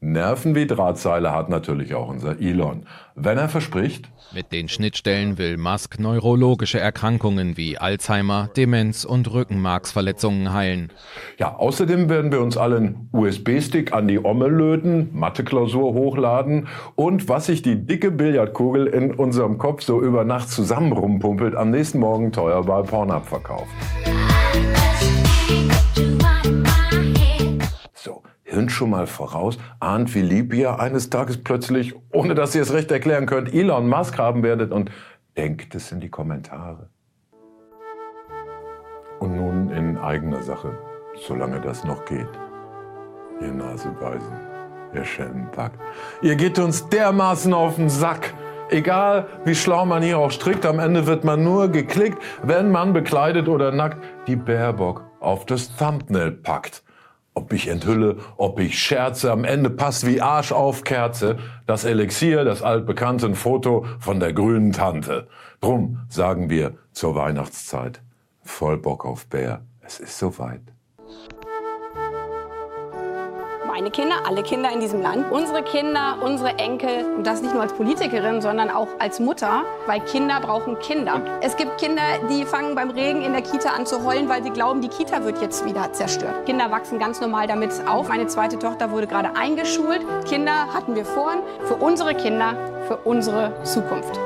Nerven 0.00 0.54
wie 0.54 0.66
Drahtseile 0.66 1.32
hat 1.32 1.48
natürlich 1.48 1.94
auch 1.94 2.08
unser 2.08 2.38
Elon. 2.38 2.86
Wenn 3.14 3.38
er 3.38 3.48
verspricht, 3.48 4.10
Mit 4.34 4.52
den 4.52 4.68
Schnittstellen 4.68 5.38
will 5.38 5.56
Musk 5.56 5.98
neurologische 5.98 6.78
Erkrankungen 6.78 7.56
wie 7.56 7.78
Alzheimer, 7.78 8.50
Demenz 8.56 9.04
und 9.04 9.32
Rückenmarksverletzungen 9.32 10.52
heilen. 10.52 10.92
Ja, 11.38 11.56
außerdem 11.56 12.10
werden 12.10 12.30
wir 12.30 12.42
uns 12.42 12.58
allen 12.58 13.08
USB-Stick 13.12 13.92
an 13.94 14.06
die 14.06 14.22
Omme 14.22 14.48
löten, 14.48 15.08
Mathe-Klausur 15.12 15.94
hochladen 15.94 16.68
und 16.94 17.28
was 17.28 17.46
sich 17.46 17.62
die 17.62 17.86
dicke 17.86 18.10
Billardkugel 18.10 18.86
in 18.86 19.14
unserem 19.14 19.56
Kopf 19.56 19.82
so 19.82 20.02
über 20.02 20.24
Nacht 20.24 20.50
zusammen 20.50 20.92
rumpumpelt, 20.92 21.54
am 21.56 21.70
nächsten 21.70 22.00
Morgen 22.00 22.32
teuer 22.32 22.62
bei 22.62 22.82
Pornhub 22.82 23.24
verkaufen. 23.24 23.72
Hirn 28.48 28.68
schon 28.68 28.90
mal 28.90 29.08
voraus, 29.08 29.58
ahnt, 29.80 30.14
wie 30.14 30.22
lieb 30.22 30.54
ihr 30.54 30.78
eines 30.78 31.10
Tages 31.10 31.42
plötzlich, 31.42 31.96
ohne 32.12 32.36
dass 32.36 32.54
ihr 32.54 32.62
es 32.62 32.72
recht 32.72 32.92
erklären 32.92 33.26
könnt, 33.26 33.52
Elon 33.52 33.88
Musk 33.88 34.18
haben 34.18 34.44
werdet 34.44 34.70
und 34.70 34.92
denkt 35.36 35.74
es 35.74 35.90
in 35.90 35.98
die 35.98 36.10
Kommentare. 36.10 36.88
Und 39.18 39.34
nun 39.34 39.70
in 39.70 39.98
eigener 39.98 40.44
Sache, 40.44 40.78
solange 41.26 41.60
das 41.60 41.82
noch 41.82 42.04
geht. 42.04 42.28
Ihr 43.40 43.50
Naseweisen, 43.50 44.38
ihr 44.94 45.04
Schelmenpack. 45.04 45.72
Ihr 46.22 46.36
geht 46.36 46.60
uns 46.60 46.88
dermaßen 46.88 47.52
auf 47.52 47.74
den 47.74 47.88
Sack. 47.88 48.32
Egal, 48.70 49.26
wie 49.44 49.56
schlau 49.56 49.84
man 49.86 50.04
hier 50.04 50.18
auch 50.18 50.30
strickt, 50.30 50.64
am 50.66 50.78
Ende 50.78 51.08
wird 51.08 51.24
man 51.24 51.42
nur 51.42 51.68
geklickt, 51.68 52.22
wenn 52.44 52.70
man 52.70 52.92
bekleidet 52.92 53.48
oder 53.48 53.72
nackt 53.72 53.98
die 54.28 54.36
Baerbock 54.36 55.02
auf 55.18 55.46
das 55.46 55.76
Thumbnail 55.76 56.30
packt. 56.30 56.84
Ob 57.36 57.52
ich 57.52 57.68
enthülle, 57.68 58.16
ob 58.38 58.58
ich 58.58 58.78
scherze, 58.78 59.30
am 59.30 59.44
Ende 59.44 59.68
passt 59.68 60.06
wie 60.06 60.22
Arsch 60.22 60.52
auf 60.52 60.84
Kerze 60.84 61.36
das 61.66 61.84
Elixier, 61.84 62.44
das 62.44 62.62
altbekannte 62.62 63.34
Foto 63.34 63.84
von 63.98 64.20
der 64.20 64.32
grünen 64.32 64.72
Tante. 64.72 65.28
Drum 65.60 66.00
sagen 66.08 66.48
wir 66.48 66.78
zur 66.92 67.14
Weihnachtszeit, 67.14 68.00
voll 68.42 68.78
Bock 68.78 69.04
auf 69.04 69.26
Bär, 69.26 69.60
es 69.82 70.00
ist 70.00 70.18
soweit. 70.18 70.75
Meine 73.76 73.90
Kinder, 73.90 74.14
alle 74.26 74.42
Kinder 74.42 74.72
in 74.72 74.80
diesem 74.80 75.02
Land, 75.02 75.30
unsere 75.30 75.62
Kinder, 75.62 76.16
unsere 76.22 76.58
Enkel 76.58 77.04
und 77.14 77.26
das 77.26 77.42
nicht 77.42 77.52
nur 77.52 77.62
als 77.62 77.74
Politikerin, 77.74 78.40
sondern 78.40 78.70
auch 78.70 78.88
als 78.98 79.20
Mutter, 79.20 79.64
weil 79.86 80.00
Kinder 80.00 80.40
brauchen 80.40 80.78
Kinder. 80.78 81.20
Es 81.42 81.58
gibt 81.58 81.76
Kinder, 81.76 82.00
die 82.30 82.46
fangen 82.46 82.74
beim 82.74 82.88
Regen 82.88 83.20
in 83.20 83.34
der 83.34 83.42
Kita 83.42 83.68
an 83.68 83.84
zu 83.84 84.02
heulen, 84.02 84.30
weil 84.30 84.42
sie 84.42 84.48
glauben, 84.48 84.80
die 84.80 84.88
Kita 84.88 85.22
wird 85.26 85.42
jetzt 85.42 85.66
wieder 85.66 85.92
zerstört. 85.92 86.46
Kinder 86.46 86.70
wachsen 86.70 86.98
ganz 86.98 87.20
normal 87.20 87.48
damit 87.48 87.70
auf. 87.86 88.08
Meine 88.08 88.28
zweite 88.28 88.58
Tochter 88.58 88.90
wurde 88.92 89.06
gerade 89.08 89.36
eingeschult. 89.36 90.00
Kinder 90.26 90.72
hatten 90.72 90.94
wir 90.94 91.04
vorhin 91.04 91.40
für 91.66 91.74
unsere 91.74 92.14
Kinder, 92.14 92.54
für 92.88 92.96
unsere 93.04 93.62
Zukunft. 93.62 94.18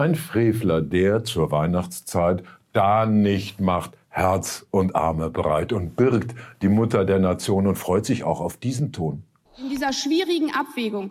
Ein 0.00 0.14
Frevler, 0.14 0.80
der 0.80 1.24
zur 1.24 1.50
Weihnachtszeit 1.50 2.42
da 2.72 3.04
nicht 3.04 3.60
macht, 3.60 3.90
Herz 4.08 4.64
und 4.70 4.96
Arme 4.96 5.28
bereit 5.28 5.74
und 5.74 5.94
birgt 5.94 6.34
die 6.62 6.70
Mutter 6.70 7.04
der 7.04 7.18
Nation 7.18 7.66
und 7.66 7.76
freut 7.76 8.06
sich 8.06 8.24
auch 8.24 8.40
auf 8.40 8.56
diesen 8.56 8.92
Ton. 8.92 9.24
in 9.58 9.68
dieser 9.68 9.92
schwierigen 9.92 10.54
Abwägung, 10.54 11.10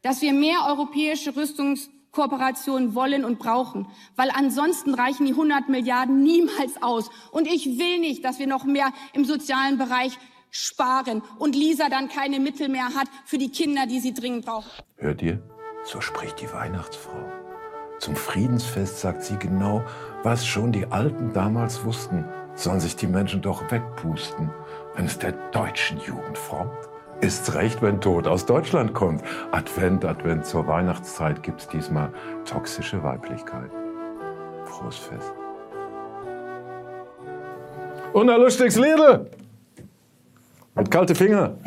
dass 0.00 0.22
wir 0.22 0.32
mehr 0.32 0.60
europäische 0.66 1.36
Rüstungskooperation 1.36 2.94
wollen 2.94 3.26
und 3.26 3.38
brauchen, 3.38 3.86
weil 4.16 4.30
ansonsten 4.34 4.94
reichen 4.94 5.26
die 5.26 5.32
100 5.32 5.68
Milliarden 5.68 6.22
niemals 6.22 6.82
aus. 6.82 7.10
Und 7.32 7.46
ich 7.46 7.66
will 7.78 7.98
nicht, 7.98 8.24
dass 8.24 8.38
wir 8.38 8.46
noch 8.46 8.64
mehr 8.64 8.90
im 9.12 9.26
sozialen 9.26 9.76
Bereich 9.76 10.16
sparen 10.48 11.20
und 11.38 11.54
Lisa 11.54 11.90
dann 11.90 12.08
keine 12.08 12.40
Mittel 12.40 12.70
mehr 12.70 12.94
hat 12.94 13.08
für 13.26 13.36
die 13.36 13.50
Kinder, 13.50 13.84
die 13.86 14.00
sie 14.00 14.14
dringend 14.14 14.46
braucht. 14.46 14.82
Hört 14.96 15.20
ihr? 15.20 15.42
So 15.84 16.00
spricht 16.00 16.40
die 16.40 16.50
Weihnachtsfrau. 16.50 17.39
Zum 18.00 18.16
Friedensfest 18.16 18.98
sagt 18.98 19.22
sie 19.22 19.36
genau, 19.36 19.84
was 20.22 20.46
schon 20.46 20.72
die 20.72 20.90
Alten 20.90 21.34
damals 21.34 21.84
wussten. 21.84 22.24
Sollen 22.54 22.80
sich 22.80 22.96
die 22.96 23.06
Menschen 23.06 23.42
doch 23.42 23.70
wegpusten, 23.70 24.50
wenn 24.96 25.04
es 25.04 25.18
der 25.18 25.32
deutschen 25.52 25.98
Jugend 26.00 26.38
frommt. 26.38 26.72
Ist's 27.20 27.54
recht, 27.54 27.82
wenn 27.82 28.00
Tod 28.00 28.26
aus 28.26 28.46
Deutschland 28.46 28.94
kommt. 28.94 29.22
Advent, 29.52 30.06
Advent 30.06 30.46
zur 30.46 30.66
Weihnachtszeit 30.66 31.42
gibt's 31.42 31.68
diesmal 31.68 32.10
toxische 32.46 33.02
Weiblichkeit. 33.02 33.70
Frohes 34.64 34.96
Fest. 34.96 35.34
Und 38.14 38.30
ein 38.30 38.40
lustiges 38.40 38.76
Liedl. 38.76 39.30
Mit 40.74 40.90
kalte 40.90 41.14
Finger. 41.14 41.58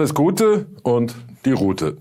Alles 0.00 0.14
Gute 0.14 0.64
und 0.82 1.14
die 1.44 1.52
Route. 1.52 1.98